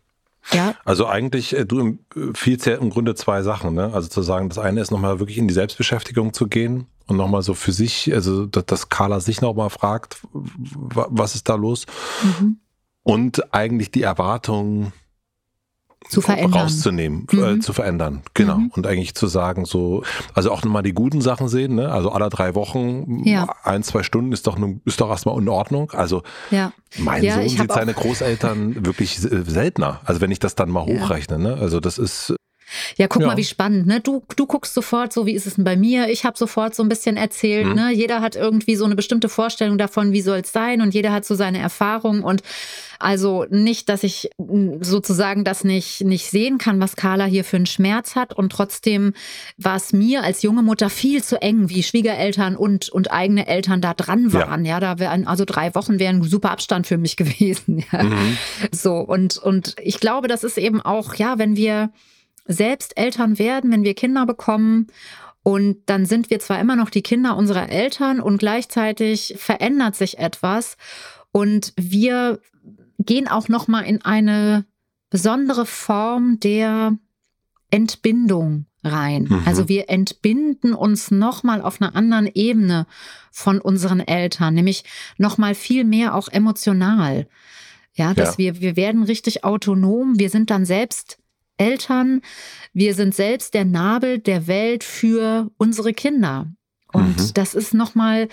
Ja. 0.54 0.76
Also 0.86 1.06
eigentlich, 1.06 1.56
äh, 1.56 1.66
du 1.66 1.98
empfiehlst 2.16 2.66
ja 2.66 2.76
im 2.76 2.90
Grunde 2.90 3.16
zwei 3.16 3.44
Sachen. 3.44 3.76
Ne? 3.76 3.92
Also 3.94 4.08
zu 4.08 4.22
sagen, 4.22 4.50
das 4.50 4.58
eine 4.58 4.82
ist 4.82 4.92
nochmal 4.92 5.20
wirklich 5.20 5.38
in 5.38 5.48
die 5.48 5.54
Selbstbeschäftigung 5.54 6.34
zu 6.34 6.48
gehen 6.48 6.88
und 7.08 7.18
nochmal 7.18 7.42
so 7.42 7.54
für 7.54 7.72
sich, 7.72 8.12
also 8.14 8.46
dass 8.46 8.90
Carla 8.90 9.20
sich 9.20 9.42
nochmal 9.42 9.70
fragt, 9.70 10.18
was 10.32 11.36
ist 11.36 11.50
da 11.50 11.56
los? 11.56 11.86
Mhm. 12.24 12.58
Und 13.04 13.54
eigentlich 13.54 13.92
die 13.92 14.04
Erwartungen 14.04 14.94
zu 16.12 16.22
verändern. 16.22 16.62
rauszunehmen, 16.62 17.28
äh, 17.32 17.36
mhm. 17.36 17.44
äh, 17.44 17.60
zu 17.60 17.74
verändern, 17.74 18.22
genau. 18.34 18.58
Mhm. 18.58 18.72
Und 18.76 18.86
eigentlich 18.86 19.16
zu 19.16 19.28
sagen, 19.28 19.66
so, 19.66 20.04
also 20.34 20.52
auch 20.52 20.64
nochmal 20.64 20.84
die 20.84 20.94
guten 20.94 21.22
Sachen 21.22 21.48
sehen, 21.48 21.76
ne? 21.76 21.92
Also 21.92 22.12
alle 22.12 22.30
drei 22.30 22.54
Wochen, 22.54 23.24
ja. 23.24 23.48
ein, 23.64 23.84
zwei 23.84 24.04
Stunden 24.04 24.32
ist 24.32 24.46
doch, 24.46 24.58
ist 24.86 25.00
doch 25.00 25.10
erstmal 25.10 25.38
in 25.40 25.48
Ordnung. 25.48 25.92
Also 25.92 26.24
ja. 26.52 26.74
mein 26.98 27.24
ja, 27.24 27.36
Sohn 27.36 27.50
sieht 27.50 27.72
seine 27.72 27.94
Großeltern 27.94 28.86
wirklich 28.86 29.20
seltener. 29.20 30.02
Also 30.04 30.22
wenn 30.22 30.32
ich 30.32 30.40
das 30.40 30.56
dann 30.56 30.70
mal 30.70 30.86
hochrechne, 30.86 31.40
ne? 31.40 31.56
Also 31.56 31.80
das 31.80 31.98
ist 31.98 32.36
ja, 32.98 33.08
guck 33.08 33.22
ja. 33.22 33.28
mal, 33.28 33.38
wie 33.38 33.44
spannend. 33.44 33.88
Ne? 33.88 34.00
Du, 34.00 34.24
du 34.36 34.46
guckst 34.46 34.74
sofort 34.74 35.14
so, 35.14 35.26
wie 35.26 35.34
ist 35.34 35.48
es 35.48 35.56
denn 35.56 35.64
bei 35.64 35.76
mir? 35.76 36.10
Ich 36.10 36.26
habe 36.26 36.38
sofort 36.38 36.76
so 36.76 36.84
ein 36.84 36.90
bisschen 36.90 37.18
erzählt. 37.18 37.68
Mhm. 37.68 37.74
Ne? 37.74 37.92
Jeder 37.94 38.22
hat 38.22 38.36
irgendwie 38.36 38.76
so 38.76 38.86
eine 38.86 38.96
bestimmte 38.96 39.30
Vorstellung 39.30 39.78
davon, 39.78 40.12
wie 40.12 40.22
soll 40.22 40.40
es 40.40 40.52
sein 40.52 40.82
und 40.82 40.94
jeder 40.94 41.12
hat 41.12 41.26
so 41.26 41.36
seine 41.36 41.60
Erfahrung 41.60 42.24
und 42.24 42.44
also 43.02 43.46
nicht, 43.50 43.90
dass 43.90 44.04
ich 44.04 44.30
sozusagen 44.82 45.44
das 45.44 45.64
nicht, 45.64 46.02
nicht 46.02 46.30
sehen 46.30 46.58
kann, 46.58 46.80
was 46.80 46.96
Carla 46.96 47.26
hier 47.26 47.44
für 47.44 47.58
einen 47.58 47.66
Schmerz 47.66 48.16
hat. 48.16 48.34
Und 48.34 48.52
trotzdem 48.52 49.14
war 49.58 49.76
es 49.76 49.92
mir 49.92 50.24
als 50.24 50.44
junge 50.44 50.62
Mutter 50.62 50.90
viel 50.90 51.24
zu 51.24 51.42
eng, 51.42 51.70
wie 51.70 51.84
Schwiegereltern 51.84 52.56
und, 52.56 52.90
und 52.90 53.12
eigene 53.12 53.48
Eltern 53.48 53.82
da 53.82 53.94
dran 53.94 54.34
waren. 54.34 54.66
Ja, 54.66 54.74
ja 54.74 54.80
da 54.80 55.00
wären, 55.00 55.28
also 55.28 55.46
drei 55.46 55.74
Wochen 55.76 56.00
wären 56.00 56.18
ein 56.18 56.24
super 56.24 56.52
Abstand 56.52 56.88
für 56.88 56.98
mich 56.98 57.16
gewesen. 57.22 57.84
Ja. 57.92 58.04
Mhm. 58.04 58.38
So, 58.72 58.98
und, 58.98 59.38
und 59.38 59.76
ich 59.82 60.00
glaube, 60.00 60.28
das 60.28 60.44
ist 60.44 60.58
eben 60.58 60.82
auch, 60.82 61.16
ja, 61.16 61.38
wenn 61.38 61.56
wir 61.56 61.92
selbst 62.46 62.98
Eltern 62.98 63.40
werden, 63.40 63.72
wenn 63.72 63.84
wir 63.84 63.94
Kinder 63.94 64.26
bekommen 64.26 64.88
und 65.44 65.78
dann 65.88 66.06
sind 66.06 66.30
wir 66.30 66.40
zwar 66.40 66.60
immer 66.60 66.76
noch 66.76 66.90
die 66.90 67.02
Kinder 67.02 67.36
unserer 67.36 67.70
Eltern 67.70 68.20
und 68.20 68.38
gleichzeitig 68.38 69.36
verändert 69.38 69.96
sich 69.96 70.20
etwas 70.20 70.78
und 71.32 71.74
wir 71.78 72.40
gehen 73.00 73.28
auch 73.28 73.48
noch 73.48 73.68
mal 73.68 73.82
in 73.82 74.04
eine 74.04 74.66
besondere 75.10 75.66
Form 75.66 76.40
der 76.40 76.98
Entbindung 77.72 78.66
rein. 78.84 79.24
Mhm. 79.24 79.42
Also 79.46 79.68
wir 79.68 79.90
entbinden 79.90 80.74
uns 80.74 81.12
noch 81.12 81.44
mal 81.44 81.62
auf 81.62 81.82
einer 81.82 81.96
anderen 81.96 82.28
Ebene 82.28 82.86
von 83.32 83.60
unseren 83.60 84.00
Eltern, 84.00 84.54
nämlich 84.54 84.84
noch 85.18 85.38
mal 85.38 85.56
viel 85.56 85.84
mehr 85.84 86.16
auch 86.16 86.28
emotional. 86.28 87.28
Ja, 87.94 88.14
dass 88.14 88.34
ja. 88.34 88.38
wir 88.38 88.62
wir 88.62 88.76
werden 88.76 89.04
richtig 89.04 89.44
autonom, 89.44 90.18
wir 90.18 90.30
sind 90.30 90.50
dann 90.50 90.66
selbst 90.66 91.18
Eltern, 91.62 92.22
wir 92.74 92.96
sind 92.96 93.14
selbst 93.14 93.54
der 93.54 93.66
Nabel 93.66 94.18
der 94.18 94.48
Welt 94.48 94.84
für 94.84 95.52
unsere 95.58 95.94
Kinder. 95.94 96.48
Und 96.92 97.18
mhm. 97.20 97.34
das 97.36 97.54
ist 97.54 97.74
nochmal, 97.74 98.30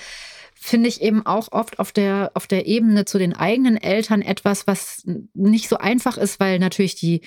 finde 0.55 0.88
ich 0.88 1.03
eben 1.03 1.27
auch 1.27 1.53
oft 1.53 1.79
auf 1.79 1.93
der, 1.93 2.31
auf 2.35 2.47
der 2.47 2.67
Ebene 2.67 3.05
zu 3.05 3.19
den 3.19 3.35
eigenen 3.35 3.77
Eltern 3.77 4.23
etwas, 4.23 4.67
was 4.67 5.07
nicht 5.35 5.69
so 5.69 5.77
einfach 5.77 6.17
ist, 6.17 6.41
weil 6.41 6.59
natürlich 6.59 6.95
die, 6.95 7.21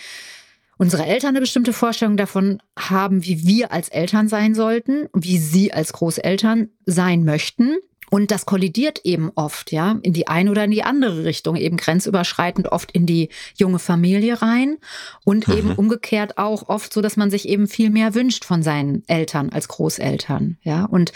unsere 0.78 1.06
Eltern 1.06 1.30
eine 1.30 1.42
bestimmte 1.42 1.72
Vorstellung 1.72 2.18
davon 2.18 2.64
haben, 2.78 3.24
wie 3.24 3.46
wir 3.46 3.72
als 3.72 3.90
Eltern 3.90 4.28
sein 4.28 4.56
sollten, 4.56 5.08
wie 5.14 5.38
sie 5.38 5.72
als 5.72 5.94
Großeltern 5.94 6.70
sein 6.86 7.24
möchten. 7.24 7.78
Und 8.13 8.30
das 8.30 8.45
kollidiert 8.45 9.00
eben 9.06 9.32
oft, 9.36 9.71
ja, 9.71 9.97
in 10.04 10.12
die 10.12 10.28
eine 10.28 10.52
oder 10.52 10.65
in 10.65 10.71
die 10.71 10.84
andere 10.84 11.24
Richtung, 11.24 11.56
eben 11.56 11.78
grenzüberschreitend 11.78 12.67
oft 12.67 12.91
in 12.91 13.06
die 13.06 13.30
junge 13.56 13.80
Familie 13.80 14.41
rein 14.41 14.78
und 15.24 15.47
mhm. 15.47 15.58
eben 15.58 15.71
umgekehrt 15.71 16.38
auch 16.38 16.67
oft 16.67 16.91
so, 16.91 17.00
dass 17.00 17.15
man 17.15 17.32
sich 17.32 17.47
eben 17.47 17.67
viel 17.67 17.89
mehr 17.89 18.13
wünscht 18.13 18.43
von 18.43 18.63
seinen 18.63 19.08
Eltern 19.08 19.50
als 19.50 19.69
Großeltern, 19.69 20.58
ja. 20.62 20.84
Und 20.84 21.13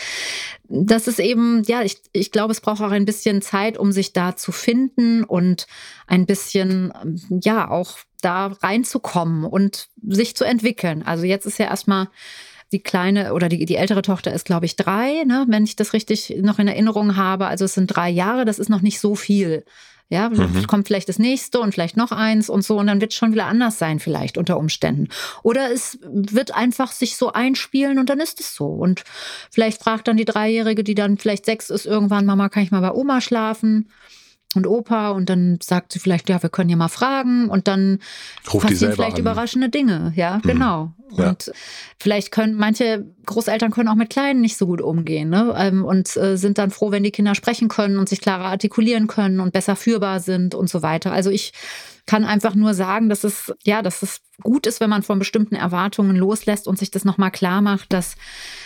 das 0.70 1.10
ist 1.10 1.20
eben, 1.20 1.64
ja, 1.68 1.82
ich, 1.82 1.98
ich 2.14 2.32
glaube, 2.32 2.54
es 2.54 2.62
braucht 2.62 2.82
auch 2.82 2.92
ein 2.92 3.06
bisschen 3.06 3.42
Zeit, 3.42 3.78
um 3.78 3.92
sich 3.92 4.14
da 4.14 4.38
zu 4.38 4.54
finden 4.54 5.26
und 5.26 5.68
ein 6.08 6.26
bisschen, 6.26 6.94
ja, 7.44 7.70
auch 7.70 7.98
da 8.22 8.48
reinzukommen 8.48 9.44
und 9.44 9.90
sich 10.08 10.38
zu 10.38 10.46
entwickeln. 10.46 11.04
Also 11.04 11.26
jetzt 11.26 11.46
ist 11.46 11.60
ja 11.60 11.66
erstmal 11.66 12.08
die 12.76 12.84
kleine 12.84 13.34
oder 13.34 13.48
die, 13.48 13.66
die 13.66 13.78
ältere 13.78 14.02
Tochter 14.02 14.34
ist, 14.34 14.46
glaube 14.46 14.66
ich, 14.66 14.76
drei, 14.76 15.24
ne, 15.24 15.46
wenn 15.48 15.64
ich 15.64 15.76
das 15.76 15.94
richtig 15.94 16.36
noch 16.42 16.60
in 16.60 16.68
Erinnerung 16.68 17.16
habe. 17.16 17.48
Also 17.48 17.66
es 17.66 17.74
sind 17.74 17.88
drei 17.88 18.10
Jahre, 18.10 18.44
das 18.44 18.60
ist 18.60 18.70
noch 18.70 18.82
nicht 18.82 19.00
so 19.00 19.16
viel. 19.16 19.64
Ja, 20.08 20.30
mhm. 20.30 20.68
kommt 20.68 20.86
vielleicht 20.86 21.10
das 21.10 21.18
nächste 21.18 21.60
und 21.60 21.72
vielleicht 21.72 21.98
noch 21.98 22.12
eins 22.12 22.48
und 22.48 22.64
so 22.64 22.78
und 22.78 22.86
dann 22.86 23.02
wird 23.02 23.12
es 23.12 23.18
schon 23.18 23.32
wieder 23.32 23.48
anders 23.48 23.80
sein 23.80 24.00
vielleicht 24.00 24.38
unter 24.38 24.60
Umständen. 24.60 25.08
Oder 25.42 25.72
es 25.72 25.98
wird 26.04 26.54
einfach 26.54 26.92
sich 26.92 27.18
so 27.18 27.32
einspielen 27.34 27.98
und 27.98 28.10
dann 28.12 28.20
ist 28.20 28.40
es 28.40 28.54
so. 28.54 28.68
Und 28.68 29.04
vielleicht 29.50 29.82
fragt 29.82 30.08
dann 30.08 30.18
die 30.18 30.26
Dreijährige, 30.26 30.84
die 30.84 30.94
dann 30.94 31.18
vielleicht 31.18 31.46
sechs 31.46 31.72
ist, 31.72 31.88
irgendwann, 31.88 32.28
Mama, 32.28 32.50
kann 32.50 32.62
ich 32.62 32.70
mal 32.70 32.82
bei 32.82 32.92
Oma 32.92 33.20
schlafen? 33.20 33.90
Und 34.54 34.68
Opa 34.68 35.10
und 35.10 35.30
dann 35.30 35.60
sagt 35.62 35.92
sie 35.92 36.00
vielleicht, 36.00 36.30
ja, 36.30 36.42
wir 36.42 36.50
können 36.50 36.70
ja 36.70 36.76
mal 36.76 36.88
fragen 36.88 37.50
und 37.50 37.68
dann 37.68 38.00
Ruft 38.52 38.68
passieren 38.68 38.94
vielleicht 38.94 39.16
an. 39.16 39.22
überraschende 39.22 39.70
Dinge. 39.70 40.14
Ja, 40.16 40.38
mhm. 40.38 40.42
genau. 40.48 40.94
Ja. 41.12 41.30
Und 41.30 41.52
vielleicht 42.00 42.32
können 42.32 42.56
manche 42.56 43.06
Großeltern 43.26 43.72
können 43.72 43.90
auch 43.90 43.96
mit 43.96 44.10
Kleinen 44.10 44.42
nicht 44.42 44.58
so 44.58 44.66
gut 44.66 44.82
umgehen 44.82 45.30
ne? 45.30 45.54
Ähm, 45.58 45.84
und 45.86 46.16
äh, 46.18 46.38
sind 46.38 46.58
dann 46.58 46.72
froh, 46.72 46.92
wenn 46.92 47.04
die 47.04 47.12
Kinder 47.12 47.36
sprechen 47.36 47.68
können 47.68 47.98
und 47.98 48.10
sich 48.10 48.22
klarer 48.22 48.46
artikulieren 48.46 49.08
können 49.08 49.40
und 49.40 49.54
besser 49.54 49.76
führbar 49.76 50.20
sind 50.20 50.56
und 50.56 50.70
so 50.70 50.82
weiter. 50.82 51.12
Also 51.12 51.30
ich 51.30 51.54
kann 52.06 52.24
einfach 52.24 52.56
nur 52.56 52.74
sagen, 52.74 53.10
dass 53.10 53.24
es 53.24 53.54
ja, 53.64 53.82
dass 53.82 54.04
es 54.04 54.22
gut 54.44 54.68
ist, 54.68 54.80
wenn 54.80 54.90
man 54.90 55.04
von 55.04 55.20
bestimmten 55.20 55.56
Erwartungen 55.56 56.16
loslässt 56.16 56.68
und 56.68 56.78
sich 56.78 56.92
das 56.92 57.06
nochmal 57.06 57.32
klar 57.32 57.62
macht, 57.62 57.94
dass 57.94 58.16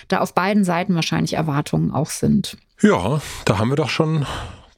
da 0.07 0.19
auf 0.19 0.33
beiden 0.33 0.63
Seiten 0.63 0.95
wahrscheinlich 0.95 1.33
Erwartungen 1.33 1.91
auch 1.91 2.09
sind. 2.09 2.57
Ja, 2.81 3.21
da 3.45 3.57
haben 3.57 3.69
wir 3.69 3.75
doch 3.75 3.89
schon 3.89 4.25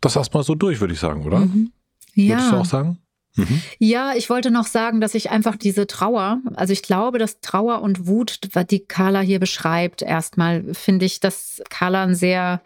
das 0.02 0.16
erstmal 0.16 0.44
so 0.44 0.56
durch, 0.56 0.80
würde 0.80 0.94
ich 0.94 1.00
sagen, 1.00 1.26
oder? 1.26 1.40
Mhm. 1.40 1.72
Ja. 2.14 2.36
Würdest 2.36 2.52
du 2.52 2.56
auch 2.58 2.66
sagen? 2.66 2.98
Mhm. 3.36 3.62
Ja, 3.80 4.14
ich 4.16 4.30
wollte 4.30 4.52
noch 4.52 4.66
sagen, 4.66 5.00
dass 5.00 5.16
ich 5.16 5.32
einfach 5.32 5.56
diese 5.56 5.88
Trauer, 5.88 6.42
also 6.56 6.74
ich 6.74 6.84
glaube, 6.84 7.18
dass 7.18 7.40
Trauer 7.40 7.82
und 7.82 8.08
Wut, 8.08 8.40
was 8.52 8.66
die 8.68 8.86
Carla 8.86 9.22
hier 9.22 9.40
beschreibt, 9.40 10.02
erstmal 10.02 10.74
finde 10.74 11.06
ich, 11.06 11.22
dass 11.22 11.62
Carla 11.70 12.04
ein 12.04 12.16
sehr 12.16 12.62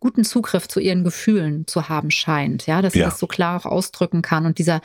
guten 0.00 0.24
Zugriff 0.24 0.66
zu 0.66 0.80
ihren 0.80 1.04
Gefühlen 1.04 1.66
zu 1.66 1.88
haben 1.88 2.10
scheint, 2.10 2.66
ja, 2.66 2.82
dass 2.82 2.94
sie 2.94 3.00
ja. 3.00 3.06
das 3.06 3.18
so 3.18 3.26
klar 3.26 3.60
auch 3.60 3.66
ausdrücken 3.66 4.22
kann 4.22 4.46
und 4.46 4.58
dieser, 4.58 4.80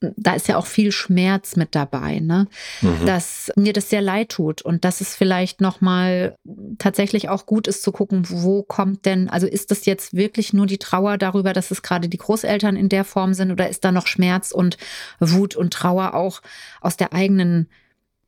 da 0.00 0.34
ist 0.34 0.48
ja 0.48 0.56
auch 0.56 0.66
viel 0.66 0.90
Schmerz 0.92 1.56
mit 1.56 1.74
dabei, 1.74 2.18
ne, 2.18 2.48
mhm. 2.82 3.06
dass 3.06 3.52
mir 3.56 3.72
das 3.72 3.88
sehr 3.88 4.02
leid 4.02 4.30
tut 4.30 4.60
und 4.60 4.84
dass 4.84 5.00
es 5.00 5.14
vielleicht 5.14 5.60
noch 5.60 5.80
mal 5.80 6.36
tatsächlich 6.78 7.28
auch 7.28 7.46
gut 7.46 7.68
ist 7.68 7.82
zu 7.82 7.92
gucken, 7.92 8.24
wo 8.28 8.62
kommt 8.62 9.06
denn, 9.06 9.30
also 9.30 9.46
ist 9.46 9.70
das 9.70 9.86
jetzt 9.86 10.14
wirklich 10.14 10.52
nur 10.52 10.66
die 10.66 10.78
Trauer 10.78 11.18
darüber, 11.18 11.52
dass 11.52 11.70
es 11.70 11.82
gerade 11.82 12.08
die 12.08 12.18
Großeltern 12.18 12.76
in 12.76 12.88
der 12.88 13.04
Form 13.04 13.34
sind 13.34 13.52
oder 13.52 13.68
ist 13.68 13.84
da 13.84 13.92
noch 13.92 14.08
Schmerz 14.08 14.50
und 14.50 14.76
Wut 15.20 15.54
und 15.54 15.72
Trauer 15.72 16.14
auch 16.14 16.42
aus 16.80 16.96
der 16.96 17.12
eigenen 17.12 17.68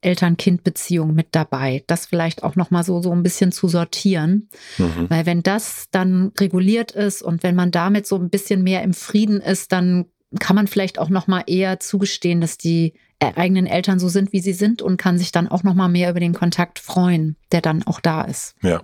Eltern-Kind-Beziehung 0.03 1.15
mit 1.15 1.29
dabei. 1.33 1.85
Das 1.87 2.07
vielleicht 2.07 2.43
auch 2.43 2.57
nochmal 2.57 2.85
so, 2.85 3.03
so 3.03 3.13
ein 3.13 3.23
bisschen 3.23 3.53
zu 3.53 3.69
sortieren. 3.69 4.49
Mhm. 4.79 5.07
Weil 5.09 5.27
wenn 5.27 5.43
das 5.43 5.87
dann 5.91 6.33
reguliert 6.39 6.93
ist 6.93 7.23
und 7.23 7.43
wenn 7.43 7.55
man 7.55 7.71
damit 7.71 8.07
so 8.07 8.17
ein 8.17 8.31
bisschen 8.31 8.63
mehr 8.63 8.83
im 8.83 8.95
Frieden 8.95 9.41
ist, 9.41 9.73
dann 9.73 10.07
kann 10.39 10.57
man 10.57 10.69
vielleicht 10.69 10.99
auch 10.99 11.09
nochmal 11.09 11.45
eher 11.47 11.81
zugestehen, 11.81 12.41
dass 12.41 12.57
die 12.57 12.95
eigenen 13.21 13.67
Eltern 13.67 13.99
so 13.99 14.09
sind, 14.09 14.33
wie 14.33 14.41
sie 14.41 14.53
sind 14.53 14.81
und 14.81 14.97
kann 14.97 15.19
sich 15.19 15.33
dann 15.33 15.49
auch 15.49 15.63
nochmal 15.63 15.89
mehr 15.89 16.11
über 16.11 16.21
den 16.21 16.33
Kontakt 16.33 16.79
freuen, 16.79 17.37
der 17.53 17.61
dann 17.61 17.83
auch 17.83 18.01
da 18.01 18.23
ist. 18.23 18.55
Ja. 18.63 18.83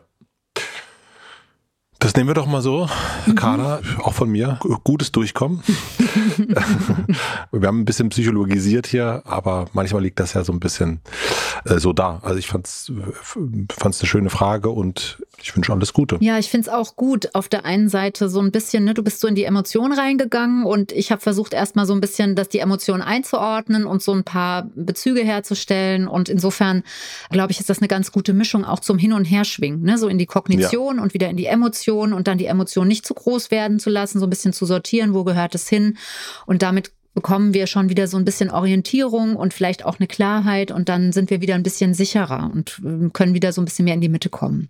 Das 1.98 2.14
nehmen 2.14 2.28
wir 2.28 2.34
doch 2.34 2.46
mal 2.46 2.60
so, 2.60 2.88
mhm. 3.26 3.34
Carla, 3.36 3.80
auch 4.02 4.12
von 4.12 4.28
mir. 4.28 4.58
Gutes 4.84 5.12
Durchkommen. 5.12 5.62
wir 7.52 7.68
haben 7.68 7.80
ein 7.80 7.84
bisschen 7.84 8.10
psychologisiert 8.10 8.86
hier, 8.86 9.22
aber 9.24 9.66
manchmal 9.72 10.02
liegt 10.02 10.20
das 10.20 10.34
ja 10.34 10.44
so 10.44 10.52
ein 10.52 10.60
bisschen 10.60 11.00
äh, 11.64 11.78
so 11.78 11.92
da. 11.92 12.20
Also 12.22 12.38
ich 12.38 12.48
fand 12.48 12.66
es 12.66 12.92
eine 13.80 13.92
schöne 13.92 14.30
Frage 14.30 14.68
und 14.68 15.22
ich 15.42 15.54
wünsche 15.54 15.72
alles 15.72 15.92
Gute. 15.92 16.16
Ja, 16.20 16.38
ich 16.38 16.48
finde 16.50 16.68
es 16.68 16.74
auch 16.74 16.96
gut. 16.96 17.34
Auf 17.34 17.48
der 17.48 17.64
einen 17.64 17.88
Seite 17.88 18.28
so 18.28 18.40
ein 18.40 18.50
bisschen, 18.50 18.84
ne, 18.84 18.94
du 18.94 19.02
bist 19.02 19.20
so 19.20 19.28
in 19.28 19.34
die 19.34 19.44
Emotion 19.44 19.92
reingegangen 19.92 20.64
und 20.64 20.92
ich 20.92 21.12
habe 21.12 21.20
versucht 21.20 21.54
erstmal 21.54 21.86
so 21.86 21.94
ein 21.94 22.00
bisschen, 22.00 22.34
dass 22.34 22.48
die 22.48 22.58
Emotion 22.58 23.02
einzuordnen 23.02 23.84
und 23.84 24.02
so 24.02 24.12
ein 24.12 24.24
paar 24.24 24.70
Bezüge 24.74 25.22
herzustellen. 25.22 26.08
Und 26.08 26.28
insofern, 26.28 26.82
glaube 27.30 27.52
ich, 27.52 27.60
ist 27.60 27.70
das 27.70 27.78
eine 27.78 27.88
ganz 27.88 28.12
gute 28.12 28.32
Mischung 28.32 28.64
auch 28.64 28.80
zum 28.80 28.98
Hin- 28.98 29.12
und 29.12 29.24
Herschwingen, 29.24 29.82
ne? 29.82 29.98
so 29.98 30.08
in 30.08 30.18
die 30.18 30.26
Kognition 30.26 30.96
ja. 30.96 31.02
und 31.02 31.14
wieder 31.14 31.28
in 31.28 31.36
die 31.36 31.46
Emotion 31.46 32.12
und 32.12 32.28
dann 32.28 32.38
die 32.38 32.46
Emotion 32.46 32.88
nicht 32.88 33.06
zu 33.06 33.14
groß 33.14 33.50
werden 33.50 33.78
zu 33.78 33.90
lassen, 33.90 34.18
so 34.18 34.26
ein 34.26 34.30
bisschen 34.30 34.52
zu 34.52 34.66
sortieren, 34.66 35.14
wo 35.14 35.24
gehört 35.24 35.54
es 35.54 35.68
hin 35.68 35.96
und 36.46 36.62
damit 36.62 36.92
bekommen 37.16 37.54
wir 37.54 37.66
schon 37.66 37.88
wieder 37.88 38.08
so 38.08 38.18
ein 38.18 38.26
bisschen 38.26 38.50
Orientierung 38.50 39.36
und 39.36 39.54
vielleicht 39.54 39.84
auch 39.86 39.98
eine 39.98 40.06
Klarheit 40.06 40.70
und 40.70 40.90
dann 40.90 41.12
sind 41.12 41.30
wir 41.30 41.40
wieder 41.40 41.54
ein 41.54 41.62
bisschen 41.62 41.94
sicherer 41.94 42.50
und 42.52 42.80
äh, 42.84 43.08
können 43.08 43.32
wieder 43.32 43.52
so 43.52 43.62
ein 43.62 43.64
bisschen 43.64 43.86
mehr 43.86 43.94
in 43.94 44.02
die 44.02 44.10
Mitte 44.10 44.28
kommen. 44.28 44.68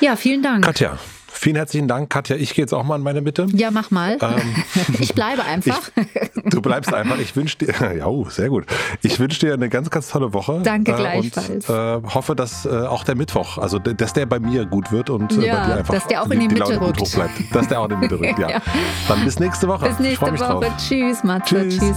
Ja, 0.00 0.16
vielen 0.16 0.42
Dank. 0.42 0.64
Katja, 0.64 0.98
Vielen 1.38 1.56
herzlichen 1.56 1.86
Dank, 1.86 2.08
Katja. 2.08 2.36
Ich 2.36 2.54
gehe 2.54 2.62
jetzt 2.62 2.72
auch 2.72 2.82
mal 2.82 2.96
in 2.96 3.02
meine 3.02 3.20
Mitte. 3.20 3.46
Ja, 3.52 3.70
mach 3.70 3.90
mal. 3.90 4.16
Ähm, 4.22 4.64
ich 5.00 5.14
bleibe 5.14 5.44
einfach. 5.44 5.90
Ich, 6.46 6.52
du 6.52 6.62
bleibst 6.62 6.94
einfach. 6.94 7.18
Ich 7.18 7.34
wünsche 7.34 7.58
dir, 7.58 7.74
ja, 7.98 8.06
oh, 8.06 8.28
sehr 8.28 8.48
gut. 8.48 8.66
Ich 9.02 9.18
wünsche 9.18 9.40
dir 9.40 9.54
eine 9.54 9.68
ganz, 9.68 9.90
ganz 9.90 10.08
tolle 10.08 10.32
Woche. 10.32 10.60
Danke 10.62 10.92
äh, 10.92 10.94
gleichfalls. 10.94 11.68
Und 11.68 11.74
äh, 11.74 12.02
hoffe, 12.14 12.36
dass 12.36 12.64
äh, 12.64 12.68
auch 12.68 13.02
der 13.04 13.16
Mittwoch, 13.16 13.58
also 13.58 13.78
dass 13.78 14.12
der 14.12 14.26
bei 14.26 14.38
mir 14.38 14.64
gut 14.64 14.92
wird 14.92 15.10
und 15.10 15.32
äh, 15.32 15.46
ja, 15.46 15.60
bei 15.60 15.66
dir 15.66 15.76
einfach 15.78 15.94
dass 15.94 16.06
der 16.06 16.22
auch 16.22 16.30
in 16.30 16.40
die, 16.40 16.48
die 16.48 16.54
Mitte 16.54 16.80
rückt. 16.80 17.00
hoch 17.00 17.10
bleibt. 17.12 17.54
Dass 17.54 17.68
der 17.68 17.80
auch 17.80 17.84
in 17.84 17.90
die 17.90 17.96
Mitte 17.96 18.20
rückt, 18.20 18.38
ja. 18.38 18.48
ja. 18.48 18.62
Dann 19.08 19.24
bis 19.24 19.38
nächste 19.40 19.66
Woche. 19.66 19.88
Bis 19.88 19.98
nächste 19.98 20.38
Woche. 20.38 20.72
Tschüss, 20.78 21.24
Matze. 21.24 21.56
Tschüss. 21.56 21.78
Tschüss. 21.78 21.96